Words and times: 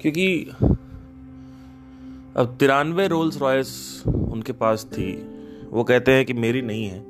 क्योंकि 0.00 0.44
अब 2.36 2.56
तिरानवे 2.60 3.08
रोल्स 3.08 3.36
रॉयस 3.36 4.02
उनके 4.06 4.52
पास 4.52 4.84
थी। 4.84 5.12
वो 5.70 5.84
कहते 5.84 6.12
हैं 6.12 6.24
कि 6.24 6.32
मेरी 6.32 6.62
नहीं 6.62 6.86
है। 6.86 7.00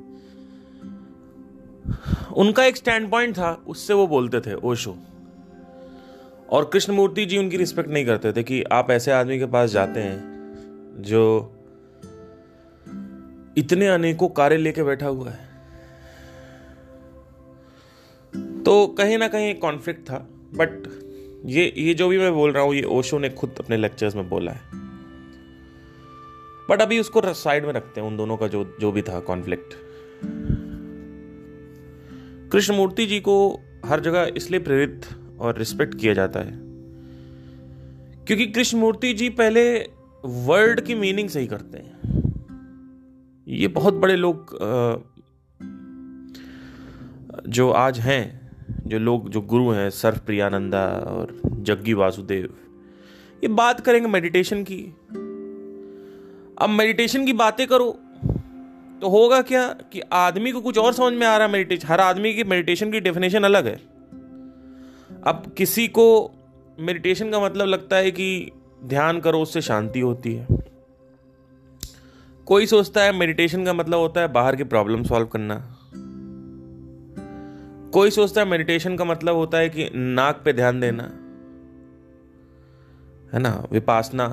उनका 2.37 2.65
एक 2.65 2.77
स्टैंड 2.77 3.11
पॉइंट 3.11 3.37
था, 3.37 3.63
उससे 3.67 3.93
वो 3.93 4.07
बोलते 4.07 4.39
थे, 4.39 4.53
ओशो। 4.53 4.97
और 6.49 6.69
कृष्णमूर्ति 6.73 7.25
जी 7.25 7.37
उनकी 7.37 7.57
रिस्पेक्ट 7.57 7.89
नहीं 7.89 8.05
करते 8.05 8.33
थे 8.33 8.43
कि 8.43 8.63
आप 8.63 8.91
ऐसे 8.91 9.11
आदमी 9.11 9.39
के 9.39 9.45
पास 9.45 9.69
जाते 9.69 9.99
हैं 9.99 10.19
जो 10.99 11.53
इतने 13.57 13.87
अनेकों 13.87 14.29
कार्य 14.29 14.57
लेके 14.57 14.83
बैठा 14.83 15.07
हुआ 15.07 15.29
है। 15.29 15.49
तो 18.63 18.87
कहीं 18.87 19.17
ना 19.17 19.27
कहीं 19.27 19.55
कॉन्फ्लिक्ट 19.55 20.01
था 20.01 20.27
बट 20.53 21.08
ये 21.45 21.73
ये 21.77 21.93
जो 21.93 22.07
भी 22.07 22.17
मैं 22.17 22.33
बोल 22.33 22.51
रहा 22.51 22.63
हूँ, 22.63 22.73
ये 22.75 22.83
ओशो 22.83 23.19
ने 23.19 23.29
खुद 23.29 23.55
अपने 23.59 23.77
लेक्चर्स 23.77 24.15
में 24.15 24.27
बोला 24.29 24.51
है। 24.51 24.61
बट 26.69 26.81
अभी 26.81 26.99
उसको 26.99 27.33
साइड 27.33 27.65
में 27.65 27.73
रखते 27.73 28.01
हैं, 28.01 28.07
उन 28.07 28.17
दोनों 28.17 28.37
का 28.37 28.47
जो 28.47 28.63
जो 28.81 28.91
भी 28.91 29.01
था 29.01 29.19
कॉन्फ्लिक्ट 29.19 29.73
कृष्णमूर्ति 32.51 33.05
जी 33.05 33.19
को 33.19 33.35
हर 33.85 33.99
जगह 33.99 34.31
इसलिए 34.37 34.59
प्रेरित 34.59 35.05
और 35.39 35.57
रिस्पेक्ट 35.57 35.95
किया 35.95 36.13
जाता 36.13 36.39
है, 36.39 36.57
क्योंकि 38.25 38.45
कृष्णमूर्ति 38.47 39.13
जी 39.13 39.29
पहले 39.31 39.63
वर्ड 40.23 40.81
की 40.81 40.95
मीनिंग 40.95 41.29
सही 41.29 41.47
करते 41.47 41.77
हैं। 41.77 41.97
ये 43.47 43.67
बहुत 43.69 43.93
बड़े 43.93 44.15
लोग 44.15 44.57
जो 47.49 47.69
आज 47.71 47.99
हैं 47.99 48.38
जो 48.87 48.99
लोग, 48.99 49.29
जो 49.29 49.41
गुरु 49.41 49.69
हैं, 49.69 49.89
सर्व 49.89 50.19
प्रियानंदा 50.25 50.85
और 51.07 51.37
जग्गी 51.45 51.93
वासुदेव, 51.93 52.53
ये 53.43 53.47
बात 53.47 53.79
करेंगे 53.79 54.07
मेडिटेशन 54.07 54.63
की। 54.63 54.83
अब 56.57 56.69
मेडिटेशन 56.69 57.25
की 57.25 57.33
बातें 57.33 57.65
करो 57.67 57.97
तो 59.01 59.09
होगा 59.09 59.41
क्या 59.41 59.67
कि 59.93 60.01
आदमी 60.13 60.51
को 60.51 60.61
कुछ 60.61 60.77
और 60.77 60.93
समझ 60.93 61.13
में 61.13 61.25
आ 61.27 61.37
रहा 61.37 61.47
है 61.47 61.53
मेडिटेशन 61.53 61.87
हर 61.87 61.99
आदमी 61.99 62.33
की 62.33 62.43
मेडिटेशन 62.43 62.91
की 62.91 62.99
डेफिनेशन 62.99 63.43
अलग 63.43 63.67
है। 63.67 63.75
अब 65.23 65.43
किसी 65.57 65.87
को 65.87 66.31
मेडिटेशन 66.79 67.31
का 67.31 67.39
मतलब 67.39 67.67
लगता 67.67 67.95
है 67.95 68.11
कि 68.11 68.51
ध्यान 68.83 69.19
करो, 69.19 69.41
उससे 69.41 69.61
शांति 69.61 69.99
होती 69.99 70.33
है। 70.33 70.47
कोई 72.47 72.65
सोचता 72.65 73.03
है 73.03 73.17
मेडिटेशन 73.17 73.65
का 73.65 73.73
मतलब 73.73 73.99
होता 73.99 74.21
है 74.21 74.27
बाहर 74.27 74.55
की 74.55 74.63
प्रॉब्लम 74.63 75.03
सॉल्व 75.03 75.25
करना। 75.25 75.55
कोई 77.93 78.11
सोचता 78.11 78.41
है 78.41 78.47
मेडिटेशन 78.47 78.95
का 78.97 79.05
मतलब 79.05 79.35
होता 79.35 79.57
है 79.57 79.69
कि 79.69 79.89
नाक 79.95 80.41
पे 80.45 80.53
ध्यान 80.53 80.79
देना, 80.79 81.03
है 83.33 83.39
ना, 83.39 83.67
विपासना। 83.71 84.27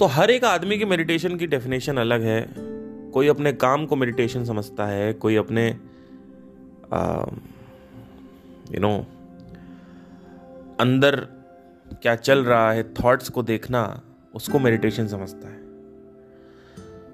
तो 0.00 0.06
हर 0.06 0.30
एक 0.30 0.44
आदमी 0.44 0.78
की 0.78 0.84
मेडिटेशन 0.84 1.36
की 1.36 1.46
डेफिनेशन 1.46 1.96
अलग 1.96 2.22
है। 2.22 2.40
कोई 3.10 3.28
अपने 3.28 3.52
काम 3.52 3.86
को 3.86 3.96
मेडिटेशन 3.96 4.44
समझता 4.44 4.86
है, 4.86 5.12
कोई 5.12 5.36
अपने 5.36 5.68
यू 8.74 8.80
नो 8.80 8.96
अंदर 10.80 11.16
क्या 12.02 12.14
चल 12.16 12.44
रहा 12.44 12.72
है 12.72 12.82
थॉट्स 12.94 13.28
को 13.28 13.42
देखना, 13.42 14.00
उसको 14.34 14.58
मेडिटेशन 14.58 15.06
समझता 15.06 15.48
है। 15.48 15.58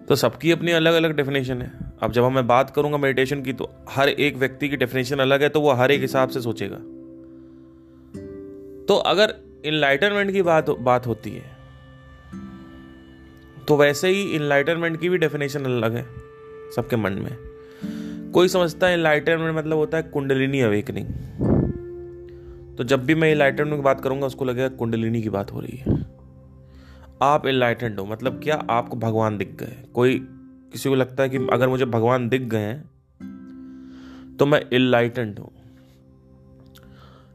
तो 0.06 0.16
सबकी 0.16 0.50
अपनी 0.52 0.72
अलग 0.72 0.94
अलग 0.94 1.16
डेफिनेशन 1.16 1.62
है। 1.62 1.85
अब 2.02 2.12
जब 2.12 2.24
मैं 2.24 2.46
बात 2.46 2.70
करूँगा 2.70 2.98
मेडिटेशन 2.98 3.42
की 3.42 3.52
तो 3.52 3.70
हर 3.88 4.08
एक 4.08 4.36
व्यक्ति 4.36 4.68
की 4.68 4.76
डेफिनेशन 4.76 5.18
अलग 5.18 5.42
है 5.42 5.48
तो 5.48 5.60
वो 5.60 5.72
हर 5.72 5.90
एक 5.90 6.00
हिसाब 6.00 6.28
से 6.28 6.40
सोचेगा। 6.40 6.76
तो 8.86 8.96
अगर 9.06 9.34
इनलाइटनमेंट 9.64 10.32
की 10.32 10.42
बात 10.42 10.70
बात 10.70 11.06
होती 11.06 11.30
है 11.30 11.54
तो 13.68 13.76
वैसे 13.76 14.08
ही 14.08 14.22
इनलाइटनमेंट 14.34 15.00
की 15.00 15.08
भी 15.08 15.18
डेफिनेशन 15.18 15.64
अलग 15.64 15.94
है 15.94 16.06
सबके 16.76 16.96
मन 16.96 17.12
में। 17.12 17.36
कोई 18.32 18.48
समझता 18.48 18.86
है 18.86 18.94
इनलाइटनमेंट 18.94 19.56
मतलब 19.56 19.76
होता 19.76 19.96
है 19.96 20.02
कुंडलिनी 20.02 20.60
अवेकनिंग 20.60 21.08
तो 22.76 22.84
जब 22.84 23.04
भी 23.06 23.14
मैं 23.14 23.30
इनलाइटनमेंट 23.32 23.76
की 23.76 23.82
बात 23.82 24.00
करूँगा, 24.00 24.26
उसको 24.26 24.44
लगेगा 24.44 24.68
कुंडलिनी 24.68 25.22
की 25.22 25.28
बात 25.28 25.52
हो 25.52 25.60
रही 25.60 25.76
है। 25.76 25.98
आप 27.22 27.46
इनलाइटेंड 27.46 28.00
हो 28.00 28.06
मतलब 28.06 28.40
क्या 28.42 28.56
आपको 28.70 28.96
भगवान 28.96 29.38
दिख 29.38 29.56
गए? 29.56 29.76
कोई 29.94 30.18
किसी 30.72 30.88
को 30.88 30.94
लगता 30.94 31.22
है 31.22 31.28
कि 31.28 31.36
अगर 31.52 31.68
मुझे 31.68 31.84
भगवान 31.84 32.28
दिख 32.28 32.42
गए 32.42 32.58
हैं 32.58 34.36
तो 34.36 34.46
मैं 34.46 34.60
इनलाइटेंड 34.70 35.38
हूँ। 35.38 35.50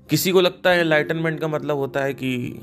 किसी 0.10 0.32
को 0.32 0.42
लगता 0.42 0.70
है 0.70 0.82
इनलाइटनमेंट 0.82 1.40
का 1.40 1.48
मतलब 1.48 1.78
होता 1.78 2.04
है 2.04 2.14
कि 2.14 2.60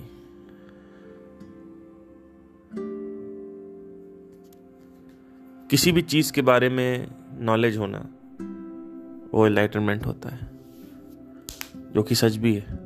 किसी 5.71 5.93
भी 5.93 6.03
चीज़ 6.03 6.33
के 6.33 6.43
बारे 6.43 6.69
में 6.69 7.09
नॉलेज 7.41 7.77
होना, 7.77 7.99
वो 9.35 9.47
एनलाइटनमेंट 9.47 10.07
होता 10.07 10.29
है, 10.29 10.49
जो 11.95 12.03
कि 12.03 12.15
सच 12.15 12.37
भी 12.37 12.55
है। 12.55 12.77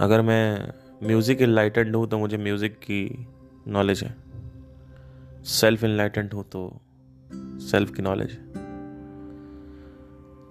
अगर 0.00 0.22
मैं 0.22 0.72
म्यूज़िक 1.02 1.42
इनलाइटेंड 1.42 1.96
हूँ 1.96 2.06
तो 2.08 2.18
मुझे 2.18 2.36
म्यूज़िक 2.36 2.78
की 2.78 3.26
नॉलेज 3.68 4.02
है। 4.04 4.23
सेल्फ 5.44 5.84
इनलाइटेंड 5.84 6.34
हूँ 6.34 6.44
तो 6.44 6.80
सेल्फ 7.60 7.90
की 7.90 8.02
नॉलेज 8.02 8.36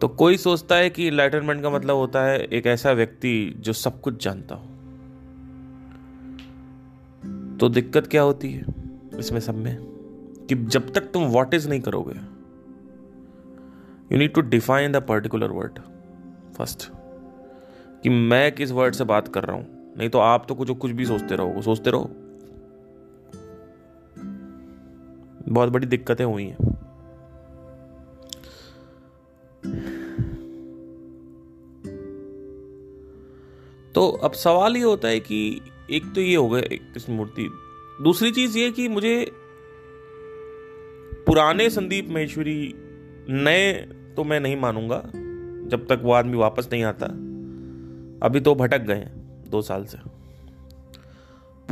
तो 0.01 0.07
कोई 0.07 0.37
सोचता 0.37 0.75
है 0.75 0.89
कि 0.89 1.07
इनलाइटनमेंट 1.07 1.61
का 1.61 1.69
मतलब 1.69 1.95
होता 1.95 2.23
है 2.23 2.43
एक 2.43 2.65
ऐसा 2.65 2.91
व्यक्ति 2.91 3.55
जो 3.59 3.73
सब 3.73 4.01
कुछ 4.01 4.23
जानता 4.23 4.55
हो। 4.55 4.65
तो 7.57 7.69
दिक्कत 7.69 8.07
क्या 8.07 8.21
होती 8.21 8.51
है 8.51 8.65
इसमें 9.19 9.39
सब 9.39 9.55
में? 9.55 9.77
कि 10.49 10.55
जब 10.55 10.93
तक 10.93 11.01
तुम 11.01 11.23
वॉट 11.23 11.53
इज़ 11.53 11.69
नहीं 11.69 11.81
करोगे 11.81 12.19
you 14.11 14.17
need 14.17 14.33
to 14.33 14.41
define 14.41 14.91
the 14.91 14.95
particular 14.95 15.51
word 15.51 15.79
first 16.57 16.91
कि 18.03 18.09
मैं 18.09 18.55
किस 18.55 18.71
वर्ड 18.71 18.95
से 18.95 19.03
बात 19.03 19.27
कर 19.27 19.43
रहा 19.43 19.55
हूँ? 19.55 19.93
नहीं 19.97 20.09
तो 20.09 20.19
आप 20.19 20.45
तो 20.49 20.55
कुछ 20.55 20.71
कुछ 20.71 20.91
भी 20.91 21.05
सोचते 21.05 21.35
रहो 21.35 21.61
सोचते 21.61 21.91
रहो। 21.91 22.15
बहुत 25.49 25.69
बड़ी 25.69 25.87
दिक्कतें 25.87 26.25
हुई 26.25 26.43
हैं। 26.43 26.71
तो 33.95 34.07
अब 34.23 34.31
सवाल 34.31 34.77
ये 34.77 34.83
होता 34.83 35.07
है 35.07 35.19
कि 35.19 35.61
एक 35.91 36.05
तो 36.15 36.21
ये 36.21 36.35
हो 36.35 36.49
गया 36.49 36.61
कृष्ण 36.93 37.13
मूर्ति, 37.13 37.47
दूसरी 38.03 38.31
चीज़ 38.31 38.57
ये 38.57 38.71
कि 38.71 38.87
मुझे 38.87 39.31
पुराने 41.27 41.69
संदीप 41.69 42.09
महेश्वरी 42.09 42.73
नए 43.29 43.73
तो 44.15 44.23
मैं 44.23 44.39
नहीं 44.39 44.57
मानूँगा, 44.57 45.01
जब 45.67 45.85
तक 45.89 46.01
वो 46.03 46.11
आदमी 46.11 46.37
वापस 46.37 46.69
नहीं 46.71 46.83
आता। 46.83 47.05
अभी 48.25 48.39
तो 48.39 48.55
भटक 48.55 48.81
गए 48.81 49.07
दो 49.49 49.61
साल 49.61 49.85
से। 49.85 49.97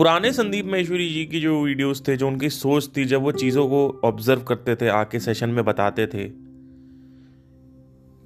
पुराने 0.01 0.31
संदीप 0.33 0.65
महेश्वरी 0.65 1.07
जी 1.09 1.25
की 1.25 1.39
जो 1.39 1.59
वीडियोस 1.63 2.01
थे, 2.07 2.15
जो 2.17 2.27
उनकी 2.27 2.49
सोच 2.49 2.87
थी, 2.95 3.03
जब 3.05 3.21
वो 3.21 3.31
चीज़ों 3.31 3.67
को 3.69 3.81
ऑब्ज़र्व 4.03 4.41
करते 4.43 4.75
थे, 4.75 4.87
आके 4.89 5.19
सेशन 5.19 5.49
में 5.49 5.63
बताते 5.65 6.05
थे 6.07 6.23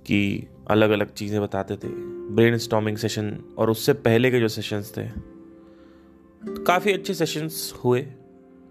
कि 0.06 0.48
अलग 0.70 0.90
अलग 0.90 1.14
चीज़ें 1.14 1.42
बताते 1.42 1.76
थे 1.76 1.88
ब्रेन 2.36 2.58
स्टॉमिंग 2.58 2.98
सेशन 2.98 3.30
और 3.58 3.70
उससे 3.70 3.94
पहले 4.08 4.32
के 4.32 4.40
जो 4.40 4.48
सेशंस 4.48 4.94
थे 4.98 5.04
तो 5.04 6.64
काफ़ी 6.64 6.94
अच्छे 6.94 7.14
सेशंस 7.14 7.74
हुए 7.84 8.06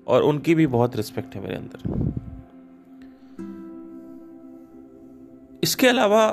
और 0.06 0.22
उनकी 0.22 0.54
भी 0.54 0.66
बहुत 0.69 0.97
रिस्पेक्ट 0.97 1.34
है 1.34 1.43
मेरे 1.43 1.56
अंदर। 1.56 1.78
इसके 5.62 5.88
अलावा 5.88 6.26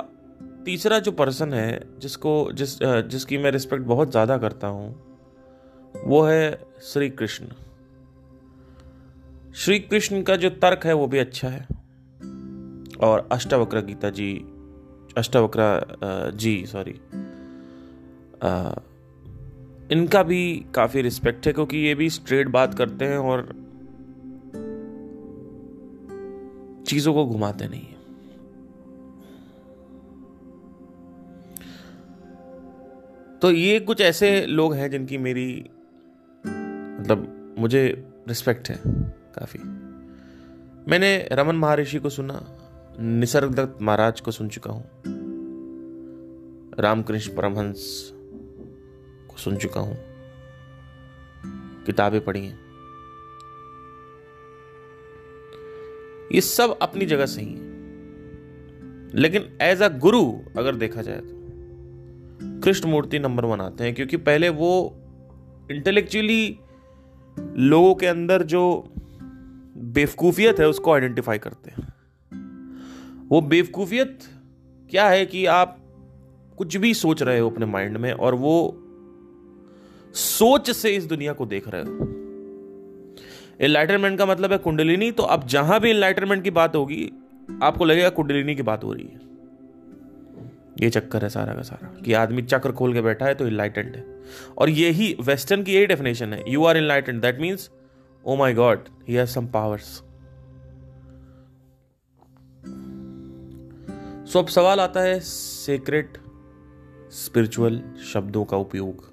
तीसरा 0.66 1.00
जो 1.00 1.12
पर्सन 1.14 1.54
है, 1.54 2.00
जिसको, 2.00 2.52
जिस, 2.54 2.80
जिसकी 2.84 3.38
मैं 3.38 3.52
रिस्पेक्ट 3.52 3.84
बहुत 3.86 4.12
ज़्यादा 4.12 4.38
करता 4.38 4.68
हूँ, 4.68 4.94
वो 5.96 6.22
है 6.22 6.71
श्री 6.82 7.10
कृष्ण 7.10 7.46
श्री 9.56 9.80
कृष्ण 9.80 10.22
का 10.24 10.36
जो 10.36 10.50
तर्क 10.50 10.86
है 10.86 10.94
वो 10.94 11.08
भी 11.08 11.18
अच्छा 11.18 11.50
है। 11.50 11.66
और 13.00 13.28
अष्टावक्र 13.32 13.82
गीता 13.82 14.10
जी, 14.10 14.34
अष्टावक्र 15.18 16.32
जी 16.36 16.66
सॉरी 16.66 16.92
इनका 19.92 20.24
भी 20.24 20.66
काफ़ी 20.76 21.02
रिस्पेक्ट 21.02 21.48
है 21.48 21.54
क्योंकि 21.54 21.78
ये 21.78 21.96
भी 21.96 22.10
स्ट्रेट 22.10 22.48
बात 22.48 22.74
करते 22.74 23.06
हैं 23.06 23.18
और 23.18 23.44
चीज़ों 26.88 27.14
को 27.14 27.26
घुमाते 27.26 27.68
नहीं 27.68 27.82
है। 27.82 28.00
तो 33.40 33.52
ये 33.52 33.80
कुछ 33.80 34.02
ऐसे 34.02 34.46
लोग 34.46 34.74
हैं 34.74 34.90
जिनकी 34.92 35.18
मेरी 35.18 35.70
मतलब 37.02 37.56
मुझे 37.58 37.84
रिस्पेक्ट 38.28 38.70
है 38.70 38.76
काफ़ी। 39.36 39.60
मैंने 40.88 41.28
रमन 41.32 41.56
महर्षि 41.56 42.00
को 42.00 42.10
सुना 42.10 42.40
निसर्ग 43.00 43.54
दत्त 43.56 43.82
महाराज 43.82 44.22
को 44.22 44.32
सुन 44.32 44.50
चुका 44.50 44.72
हूँ, 44.72 44.84
रामकृष्ण 46.80 47.36
परमहंस 47.36 48.12
को 49.30 49.38
सुन 49.38 49.58
चुका 49.58 49.82
हूँ। 49.82 49.98
किताबें 51.86 52.20
पढ़ी 52.26 52.46
हैं। 52.46 52.60
ये 56.34 56.42
सब 56.42 56.78
अपनी 56.82 57.06
जगह 57.06 57.26
सही 57.26 57.46
है 57.46 57.70
लेकिन 59.14 59.58
एज 59.62 59.82
अ 59.82 59.88
गुरु 60.00 60.24
अगर 60.58 60.76
देखा 60.76 61.02
जाए 61.02 61.20
तो 61.20 62.60
कृष्ण 62.64 62.90
मूर्ति 62.90 63.20
नंबर 63.20 63.46
वन 63.46 63.62
आते 63.62 63.84
हैं, 63.84 63.94
क्योंकि 63.96 64.18
पहले 64.20 64.50
वो 64.52 64.72
इंटेलेक्चुअली 65.72 66.60
लोगों 67.40 67.96
के 67.96 68.08
अंदर 68.08 68.44
जो 68.44 68.94
बेवकूफियत 69.78 70.60
है, 70.60 70.68
उसको 70.68 70.94
आइडेंटिफाई 70.94 71.38
करते 71.38 71.72
हैं। 71.72 71.94
वो 73.30 73.42
बेवकूफियत 73.42 74.20
क्या 74.92 75.08
है 75.10 75.26
कि 75.26 75.46
आप 75.46 75.78
कुछ 76.58 76.78
भी 76.78 76.94
सोच 76.94 77.24
रहे 77.24 77.40
हो 77.40 77.50
अपने 77.50 77.66
माइंड 77.66 77.98
में 77.98 78.12
और 78.12 78.36
वो 78.36 78.56
सोच 80.14 80.72
से 80.72 80.96
इस 80.96 81.06
दुनिया 81.06 81.34
को 81.34 81.46
देख 81.46 81.68
रहे 81.68 81.82
हो। 81.82 82.08
इनलाइटरमेंट 83.62 84.18
का 84.18 84.26
मतलब 84.26 84.52
है 84.52 84.58
कुंडलिनी 84.58 85.12
तो 85.12 85.24
अब 85.24 85.48
जहाँ 85.48 85.80
भी 85.80 85.90
इनलाइटरमेंट 85.90 86.44
की 86.44 86.52
बात 86.52 86.76
होगी, 86.76 87.12
आपको 87.64 87.86
लगेगा 87.86 88.10
कुंडलिनी 88.10 88.56
की 88.56 88.62
बात 88.62 88.84
हो 88.84 88.94
रही 88.94 89.08
है। 89.08 89.31
ये 90.82 90.90
चक्कर 90.90 91.24
है 91.24 91.30
सारा 91.30 91.54
का 91.54 91.62
सारा, 91.62 91.88
कि 92.02 92.14
आदमी 92.14 92.42
चक्र 92.42 92.72
खोल 92.72 92.94
के 92.94 93.02
बैठा 93.02 93.26
है 93.26 93.36
तो 93.36 93.48
इनलाइटेंड 93.48 93.96
है। 93.96 94.06
और 94.58 94.70
यही 94.70 95.16
वेस्टर्न 95.22 95.64
की 95.64 95.74
यही 95.74 95.86
डेफिनेशन 95.86 96.34
है 96.34 96.44
you 96.48 96.66
are 96.66 96.78
enlightened 96.78 97.22
that 97.22 97.40
means 97.40 97.70
oh 98.26 98.36
my 98.36 98.54
God 98.54 98.90
he 99.08 99.14
has 99.14 99.30
some 99.30 99.48
powers 99.48 100.02
so 104.32 104.40
अब 104.40 104.48
सवाल 104.48 104.80
आता 104.80 105.02
है 105.02 105.20
सेक्रेट 105.20 106.18
स्पिरिचुअल 107.12 107.82
शब्दों 108.14 108.46
का 108.46 108.58
उपयोग 108.58 109.10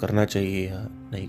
करना 0.00 0.24
चाहिए 0.24 0.68
या 0.68 0.86
नहीं? 1.12 1.28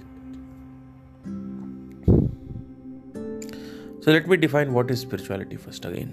So 4.02 4.12
let 4.12 4.28
me 4.28 4.38
define 4.38 4.70
what 4.74 4.92
is 4.94 5.02
spirituality 5.02 5.58
first 5.58 5.86
again. 5.86 6.12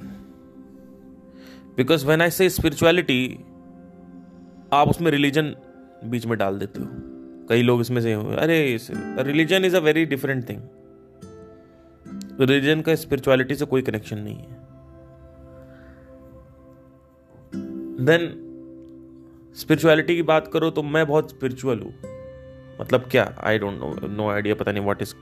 Because 1.80 2.04
when 2.04 2.20
I 2.20 2.30
say 2.30 2.48
spirituality, 2.50 3.32
आप 4.72 4.88
उसमें 4.88 5.10
रिलीजन 5.10 5.54
बीच 6.04 6.26
में 6.26 6.38
डाल 6.38 6.58
देते 6.58 6.80
हो। 6.80 6.86
कई 7.48 7.62
लोग 7.62 7.80
इसमें 7.80 8.02
से 8.02 8.12
हो 8.14 8.22
अरे 8.22 8.78
religion 9.18 9.64
is 9.64 9.76
a 9.76 9.80
very 9.80 10.04
different 10.04 10.48
thing 10.48 10.62
religion 12.40 12.80
का 12.80 12.94
स्पिरिचुअलिटी 12.94 13.54
से 13.54 13.64
कोई 13.64 13.82
कनेक्शन 13.82 14.18
नहीं 14.18 14.36
है। 14.36 14.66
देन 18.06 18.42
स्पिरिचुअलिटी 19.56 20.16
की 20.16 20.22
बात 20.22 20.50
करो 20.52 20.70
तो 20.70 20.82
मैं 20.82 21.06
बहुत 21.06 21.30
स्पिरिचुअल 21.30 21.78
हूँ। 21.78 21.94
मतलब 22.80 23.00
क्या? 23.00 23.34
I 23.44 23.58
don't 23.58 23.78
know 23.78 24.08
no 24.08 24.30
idea 24.30 24.54
पता 24.54 24.72
नहीं 24.72 24.82
व्हाट 24.82 25.02
इज़ 25.02 25.14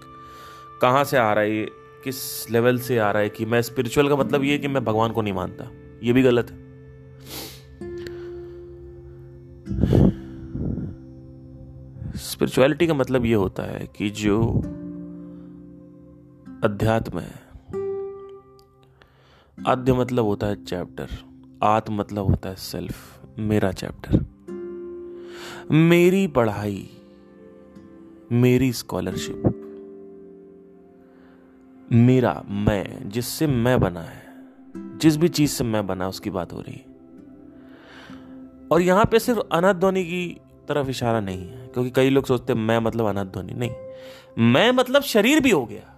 कहाँ 0.82 1.04
से 1.04 1.16
आ 1.16 1.32
रहा 1.32 1.44
है 1.44 1.66
किस 2.04 2.50
लेवल 2.50 2.78
से 2.78 2.98
आ 2.98 3.10
रहा 3.10 3.22
है 3.22 3.28
कि 3.28 3.44
मैं 3.44 3.62
स्पिरिचुअल 3.62 4.08
का 4.08 4.16
मतलब 4.16 4.44
ये 4.44 4.58
कि 4.58 4.68
मैं 4.68 4.84
भगवान 4.84 5.12
को 5.12 5.22
नहीं 5.22 5.32
मानता। 5.32 5.70
ये 6.04 6.12
भी 6.12 6.22
गलत 6.22 6.50
है। 6.50 6.64
स्पिरिचुअलिटी 12.16 12.86
का 12.86 12.94
मतलब 12.94 13.24
ये 13.24 13.34
होता 13.34 13.62
है 13.62 13.86
कि 13.96 14.10
जो 14.10 14.40
अध्यात्म 16.64 17.18
है, 17.18 17.42
आद्य 19.66 19.92
मतलब 19.92 20.24
होता 20.24 20.46
है 20.46 20.64
चैप्टर 20.64 21.08
आत्म 21.62 21.94
मतलब 21.94 22.24
होता 22.24 22.48
है 22.48 22.56
सेल्फ 22.56 22.96
मेरा 23.38 23.72
चैप्टर 23.72 24.24
मेरी 25.70 26.26
पढ़ाई, 26.26 26.88
मेरी 28.32 28.72
स्कॉलरशिप 28.72 29.42
मेरा, 31.92 32.42
मैं, 32.48 33.08
जिससे 33.08 33.46
मैं 33.46 33.80
बना 33.80 34.00
है 34.00 34.23
जिस 34.96 35.16
भी 35.16 35.28
चीज़ 35.28 35.50
से 35.50 35.64
मैं 35.64 35.86
बना, 35.86 36.08
उसकी 36.08 36.30
बात 36.30 36.52
हो 36.52 36.60
रही 36.60 36.74
है। 36.74 36.94
और 38.72 38.80
यहाँ 38.80 39.04
पे 39.04 39.18
सिर्फ़ 39.18 39.40
अनाथ 39.52 39.74
ध्वनि 39.74 40.04
की 40.04 40.40
तरफ़ 40.68 40.88
इशारा 40.88 41.20
नहीं 41.20 41.48
है, 41.48 41.66
क्योंकि 41.66 41.90
कई 41.90 42.10
लोग 42.10 42.26
सोचते 42.26 42.54
मैं 42.54 42.78
मतलब 42.78 43.06
अनाथ 43.06 43.24
ध्वनि 43.24 43.52
नहीं। 43.52 43.70
मैं 44.38 44.70
मतलब 44.70 45.02
शरीर 45.02 45.40
भी 45.40 45.50
हो 45.50 45.66
गया। 45.66 45.90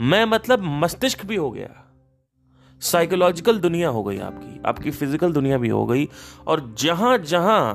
मैं 0.00 0.24
मतलब 0.24 0.58
मस्तिष्क 0.60 1.26
भी 1.26 1.36
हो 1.36 1.50
गया। 1.50 1.82
साइकोलॉजिकल 2.80 3.58
दुनिया 3.58 3.88
हो 3.88 4.04
गई 4.04 4.18
आपकी। 4.18 4.60
आपकी 4.66 4.90
फ़िज़िकल 4.90 5.32
दुनिया 5.32 5.58
भी 5.58 5.68
हो 5.68 5.86
गई। 5.86 6.08
और 6.46 6.74
जहाँ 6.78 7.18
जहाँ 7.18 7.74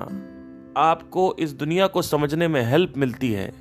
आपको 0.78 1.36
इस 1.40 1.54
दुनिया 1.54 1.88
को 1.88 2.02
समझने 2.02 2.48
में 2.48 2.62
हेल्प 2.64 2.94
मिलती 2.98 3.32
है, 3.32 3.54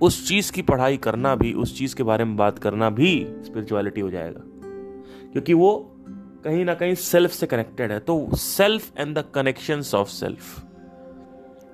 उस 0.00 0.28
चीज़ 0.28 0.52
की 0.52 0.62
पढ़ाई 0.62 0.96
करना 0.96 1.34
भी, 1.34 1.52
उस 1.52 1.78
चीज़ 1.78 1.96
के 1.96 2.02
बारे 2.02 2.24
में 2.24 2.36
बात 2.36 2.58
करना 2.58 2.90
भी 2.90 3.26
स्पिरिचुअलिटी 3.28 4.00
हो 4.00 4.10
जाएगा। 4.10 4.40
क्योंकि 5.32 5.54
वो 5.54 5.94
कहीं 6.44 6.64
ना 6.64 6.74
कहीं 6.74 6.94
सेल्फ 6.94 7.30
से 7.30 7.46
कनेक्टेड 7.46 7.92
है। 7.92 8.00
तो 8.00 8.36
self 8.36 8.98
and 8.98 9.18
the 9.18 9.24
connection 9.34 9.82
of 9.94 10.08
self 10.08 10.64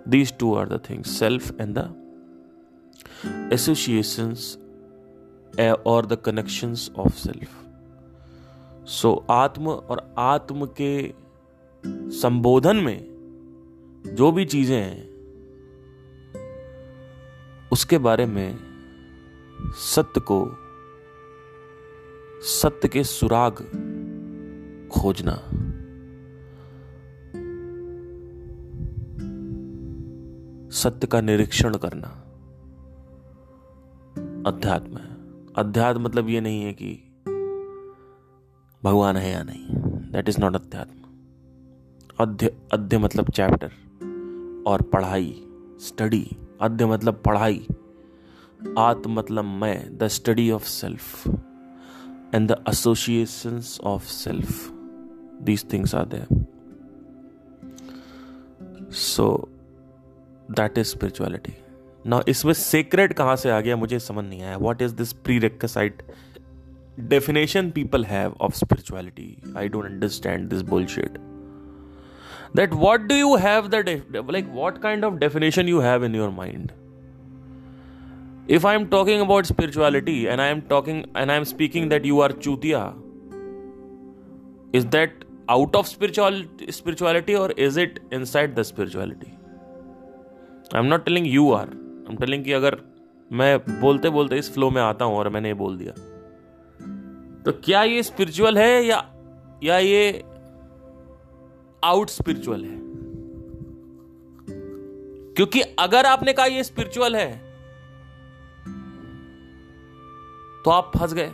these 0.09 0.39
two 0.39 0.55
are 0.55 0.69
the 0.69 0.81
things 0.91 1.19
self 1.19 1.61
and 1.61 1.75
the 1.79 2.01
associations 3.53 4.59
और 5.87 6.07
the 6.07 6.17
connections 6.17 6.91
of 6.97 7.15
self 7.15 7.51
so 8.89 9.27
आत्म 9.31 9.69
और 9.69 10.15
आत्म 10.19 10.67
के 10.81 11.15
संबोधन 12.11 12.77
में 12.77 13.15
जो 14.07 14.33
भी 14.33 14.45
चीज़ें 14.45 14.77
हैं, 14.77 15.15
उसके 17.73 17.99
बारे 17.99 18.27
में 18.27 18.59
सत्य 19.75 20.21
को 20.21 20.45
सत्य 22.47 22.89
के 22.89 23.05
सुराग 23.05 23.55
खोजना। 24.93 25.33
सत्य 30.71 31.07
का 31.07 31.21
निरीक्षण 31.21 31.75
करना। 31.75 32.07
अध्यात्म 34.51 34.97
है। 34.97 35.17
अध्यात्म 35.53 36.03
मतलब 36.03 36.29
ये 36.29 36.41
नहीं 36.41 36.63
है 36.63 36.73
कि 36.73 37.21
भगवान 38.85 39.17
है 39.17 39.33
या 39.33 39.43
नहीं। 39.43 39.67
दैट 40.13 40.29
इज़ 40.29 40.41
नॉट 40.41 40.55
अध्यात्म। 40.55 41.01
अध्य 42.21 42.57
अध्य 42.73 42.99
मतलब 42.99 43.31
चैप्टर 43.31 43.73
और 44.67 44.83
पढ़ाई 44.83 45.45
स्टडी 45.81 46.37
अध्य 46.61 46.87
मतलब 46.87 47.23
पढ़ाई। 47.27 47.67
आत्म 48.79 49.15
मतलब 49.15 49.45
मैं 49.45 49.99
the 49.99 50.09
study 50.09 50.51
of 50.51 50.65
self 50.65 51.29
and 52.35 52.49
the 52.51 52.63
association 52.69 53.61
of 53.87 54.07
self 54.13 54.71
these 55.43 55.65
things 55.73 55.95
are 55.95 56.05
there 56.15 56.45
so 59.05 59.27
that 60.51 60.79
is 60.79 60.89
spirituality 60.89 61.55
ना 62.07 62.23
इसमें 62.29 62.53
सीक्रेट 62.53 63.13
कहाँ 63.13 63.37
से 63.37 63.51
आ 63.51 63.61
गया 63.61 63.77
मुझे 63.77 63.99
समझ 63.99 64.25
नहीं 64.25 64.43
आया 64.43 64.57
what 64.57 64.83
is 64.83 64.95
this 64.95 65.13
pre 65.13 65.39
recite 65.39 66.03
definition 66.97 67.73
people 67.73 68.05
have 68.05 68.35
of 68.41 68.55
spirituality 68.55 69.39
i 69.57 69.67
don't 69.67 69.87
understand 69.87 70.49
this 70.51 70.63
bullshit 70.63 71.17
that 72.55 72.73
what 72.73 73.09
do 73.09 73.15
you 73.17 73.35
have 73.37 73.71
the 73.71 73.83
def- 73.83 74.29
like 74.29 74.49
what 74.53 74.81
kind 74.81 75.05
of 75.05 75.19
definition 75.19 75.67
you 75.67 75.81
have 75.81 76.05
in 76.05 76.15
your 76.15 76.31
mind 76.31 76.73
if 78.47 78.65
i 78.65 78.75
am 78.75 78.89
talking 78.89 79.21
about 79.21 79.47
spirituality 79.47 80.29
and 80.29 80.41
i 80.41 80.47
am 80.47 80.61
talking 80.63 81.05
and 81.15 81.33
i 81.33 81.35
am 81.35 81.45
speaking 81.45 81.89
that 81.89 82.05
you 82.05 82.21
are 82.21 82.29
chutia 82.29 82.95
is 84.73 84.85
that 84.87 85.11
out 85.49 85.75
of 85.75 85.89
spiritual 85.89 86.43
spirituality 86.71 87.35
or 87.37 87.51
is 87.53 87.77
it 87.77 88.01
inside 88.13 88.55
the 88.55 88.65
spirituality 88.65 89.33
i'm 90.73 90.89
not 90.89 91.07
telling 91.07 91.25
you 91.25 91.53
are 91.53 91.69
i'm 92.07 92.19
telling 92.19 92.45
कि 92.45 92.53
अगर 92.53 92.77
मैं 93.33 93.81
बोलते 93.81 94.11
बोलते 94.11 94.37
इस 94.37 94.53
flow 94.55 94.71
में 94.71 94.81
आता 94.83 95.05
हूँ 95.05 95.17
और 95.17 95.29
मैंने 95.29 95.49
ये 95.49 95.55
बोल 95.55 95.77
दिया 95.79 95.93
तो 97.45 97.53
क्या 97.65 97.83
ये 97.83 98.03
स्पिरिचुअल 98.03 98.59
है 98.59 98.85
या 98.85 99.03
या 99.65 99.79
ये 99.79 100.23
आउट 101.85 102.11
स्पिरिचुअल 102.11 102.65
है 102.65 102.79
क्योंकि 105.37 105.61
अगर 105.79 106.07
आपने 106.07 106.33
कहा 106.33 106.47
ये 106.47 106.65
स्पिरिचुअल 106.65 107.17
है 107.17 107.44
तो 110.65 110.71
आप 110.71 110.93
फंस 110.99 111.15
गए। 111.15 111.33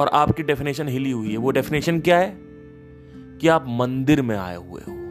और 0.00 0.08
आपकी 0.08 0.42
डेफिनेशन 0.42 0.88
हिली 0.88 1.10
हुई 1.10 1.30
है। 1.30 1.36
वो 1.36 1.50
डेफिनेशन 1.50 2.00
क्या 2.00 2.18
है? 2.18 2.38
कि 3.38 3.48
आप 3.48 3.64
मंदिर 3.68 4.22
में 4.22 4.36
आए 4.36 4.56
हुए 4.56 4.80
हो। 4.80 5.04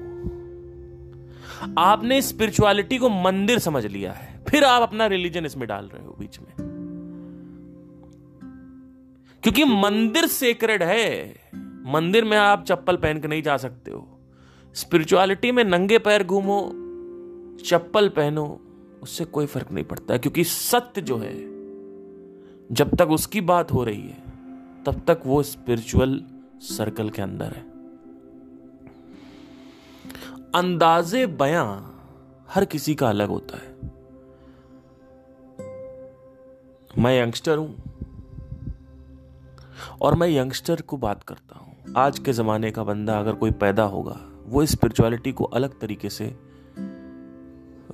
आपने 1.77 2.21
स्पिरिचुअलिटी 2.21 2.97
को 2.97 3.09
मंदिर 3.09 3.59
समझ 3.59 3.85
लिया 3.85 4.11
है। 4.11 4.43
फिर 4.49 4.63
आप 4.63 4.81
अपना 4.81 5.05
रिलीजन 5.05 5.45
इसमें 5.45 5.67
डाल 5.67 5.85
रहे 5.85 6.05
हो 6.05 6.17
बीच 6.19 6.39
में। 6.39 6.53
क्योंकि 9.43 9.63
मंदिर 9.63 10.27
सेक्रेड 10.27 10.83
है। 10.83 11.35
मंदिर 11.85 12.25
में 12.25 12.37
आप 12.37 12.65
चप्पल 12.65 12.95
पहन 12.95 13.19
के 13.19 13.27
नहीं 13.27 13.43
जा 13.43 13.57
सकते 13.57 13.91
हो। 13.91 14.19
स्पिरिचुअलिटी 14.73 15.51
में 15.51 15.63
नंगे 15.63 15.99
पैर 15.99 16.23
घूमो, 16.23 16.71
चप्पल 17.65 18.09
पहनो, 18.09 18.61
उससे 19.03 19.25
कोई 19.25 19.45
फ़र्क 19.45 19.71
नहीं 19.71 19.85
पड़ता। 19.85 20.17
क्योंकि 20.17 20.43
सत्य 20.43 21.01
जो 21.01 21.17
है 21.17 21.52
जब 22.71 22.95
तक 22.95 23.07
उसकी 23.07 23.41
बात 23.41 23.71
हो 23.71 23.83
रही 23.83 24.01
है, 24.01 24.23
तब 24.85 25.01
तक 25.07 25.21
वो 25.25 25.43
स्पिरिचुअल 25.43 26.25
सर्कल 26.59 27.09
के 27.09 27.21
अंदर 27.21 27.45
है। 27.45 27.73
अंदाजे 30.55 31.27
बयां 31.27 31.93
हर 32.49 32.65
किसी 32.65 32.95
का 32.95 33.09
अलग 33.09 33.29
होता 33.29 33.57
है। 33.57 33.73
मैं 36.97 37.21
यंगस्टर 37.21 37.57
हूँ 37.57 37.83
और 40.01 40.15
मैं 40.15 40.27
यंगस्टर 40.27 40.81
को 40.81 40.97
बात 40.97 41.23
करता 41.23 41.59
हूँ। 41.59 41.77
आज 41.97 42.19
के 42.19 42.33
जमाने 42.33 42.71
का 42.71 42.83
बंदा 42.83 43.19
अगर 43.19 43.33
कोई 43.35 43.51
पैदा 43.51 43.83
होगा, 43.83 44.19
वो 44.45 44.65
स्पिरिचुअलिटी 44.65 45.31
को 45.31 45.43
अलग 45.43 45.79
तरीके 45.79 46.09
से 46.09 46.39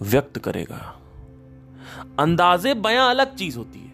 व्यक्त 0.01 0.39
करेगा। 0.39 0.99
अंदाजे 2.19 2.73
बयां 2.73 3.09
अलग 3.09 3.35
चीज़ 3.35 3.57
होती 3.57 3.79
है। 3.79 3.88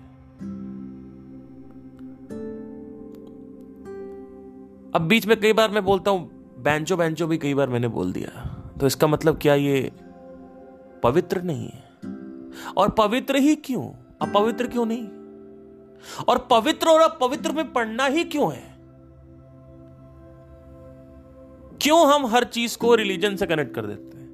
अब 4.96 5.02
बीच 5.02 5.28
में 5.28 5.40
कई 5.40 5.54
बार 5.54 5.72
मैं 5.72 5.86
बोलता 5.86 6.12
हूँ, 6.12 6.30
बैंचो 6.64 6.98
बैंचो 6.98 7.28
भी 7.28 7.38
कई 7.38 7.54
बार 7.54 7.70
मैंने 7.70 7.88
बोल 7.88 8.12
दिया। 8.12 8.56
तो 8.80 8.88
इसका 8.88 9.08
मतलब 9.08 9.40
क्या 9.42 9.56
ये 9.56 9.92
पवित्र 11.04 11.42
नहीं 11.42 11.70
है? 11.70 11.84
और 12.78 12.90
पवित्र 12.90 13.36
ही 13.36 13.56
क्यों? 13.56 13.90
अपवित्र 14.22 14.68
क्यों 14.68 14.86
नहीं? 14.86 15.08
और 16.30 16.48
पवित्र 16.52 16.88
और 16.88 17.02
अपवित्र 17.02 17.52
में 17.52 17.74
पढ़ना 17.74 18.06
ही 18.06 18.24
क्यों 18.24 18.54
है? 18.54 18.76
क्यों 21.82 22.14
हम 22.14 22.26
हर 22.26 22.44
चीज़ 22.44 22.78
को 22.78 22.96
रिलीजन 22.96 23.36
से 23.36 23.46
कनेक्ट 23.46 23.76
कर 23.76 23.86
देते 23.86 24.18
हैं? 24.18 24.30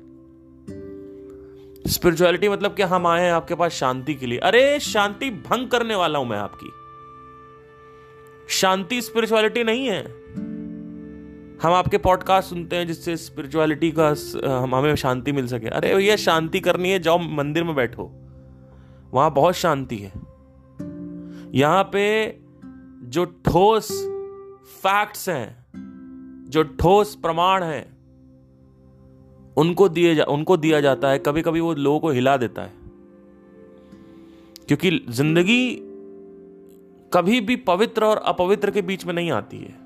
स्पिरिचुअलिटी 1.88 2.50
मतलब 2.50 2.72
क्या 2.72 2.88
हम 2.88 3.08
आए 3.08 3.22
हैं 3.22 3.34
आपके 3.34 3.56
पास 3.56 3.72
शांति 3.72 4.15
के 4.15 4.25
लिए? 4.25 4.39
अरे, 4.39 4.80
शांति 4.80 5.30
भंग 5.30 5.68
करने 5.68 5.96
वाला 5.96 6.20
हूँ 6.20 6.27
मैं 6.27 6.38
आपकी। 6.38 6.72
शांति 8.53 9.01
स्पिरिचुअलिटी 9.01 9.63
नहीं 9.63 9.88
है। 9.88 10.21
हम 11.62 11.74
आपके 11.74 11.98
पॉडकास्ट 11.98 12.50
सुनते 12.50 12.75
हैं 12.75 12.88
जिससे 12.88 13.18
स्पिरिचुअलिटी 13.18 13.94
का 14.00 14.15
हम, 14.63 14.75
हमें 14.75 14.96
शांति 14.96 15.32
मिल 15.32 15.48
सके। 15.48 15.68
अरे 15.68 15.96
भैया, 15.96 16.15
शांति 16.15 16.60
करनी 16.60 16.89
है, 16.89 17.00
जाओ 17.00 17.18
मंदिर 17.18 17.63
में 17.63 17.75
बैठो। 17.75 18.12
वहाँ 19.13 19.34
बहुत 19.34 19.56
शांति 19.56 19.98
है। 19.98 20.12
यहाँ 21.56 21.84
पे 21.94 22.38
जो 23.03 23.25
ठोस 23.25 23.91
फैक्ट्स 24.84 25.30
हैं, 25.30 25.65
जो 26.50 26.63
ठोस 26.63 27.15
प्रमाण 27.15 27.63
हैं, 27.63 27.98
उनको 29.58 29.89
दिए 29.89 30.15
जा, 30.15 30.24
उनको 30.24 30.58
दिया 30.58 30.82
जाता 30.82 31.10
है। 31.10 31.20
कभी 31.20 31.41
कभी 31.41 31.60
वो 31.60 31.74
लोगों 31.74 32.00
को 32.00 32.10
हिला 32.10 32.38
देता 32.38 32.62
है। 32.62 32.74
क्योंकि 34.68 35.06
ज़िंदगी 35.10 35.75
कभी 37.13 37.41
भी 37.41 37.56
पवित्र 37.56 38.06
और 38.06 38.18
अपवित्र 38.18 38.72
के 38.72 38.82
बीच 38.82 39.06
में 39.06 39.13
नहीं 39.13 39.32
आती 39.32 39.58
है। 39.58 39.80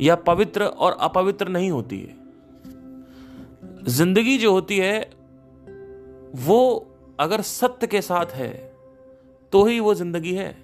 या 0.00 0.14
पवित्र 0.14 0.64
और 0.64 0.96
अपवित्र 1.00 1.48
नहीं 1.48 1.70
होती 1.70 1.98
है। 1.98 2.18
ज़िंदगी 3.88 4.38
जो 4.38 4.52
होती 4.52 4.78
है, 4.78 5.10
वो 6.36 6.86
अगर 7.20 7.40
सत्य 7.40 7.86
के 7.86 8.00
साथ 8.00 8.26
है 8.26 8.50
तो 9.52 9.64
ही 9.64 9.80
वो 9.80 9.94
ज़िंदगी 9.94 10.32
है। 10.34 10.54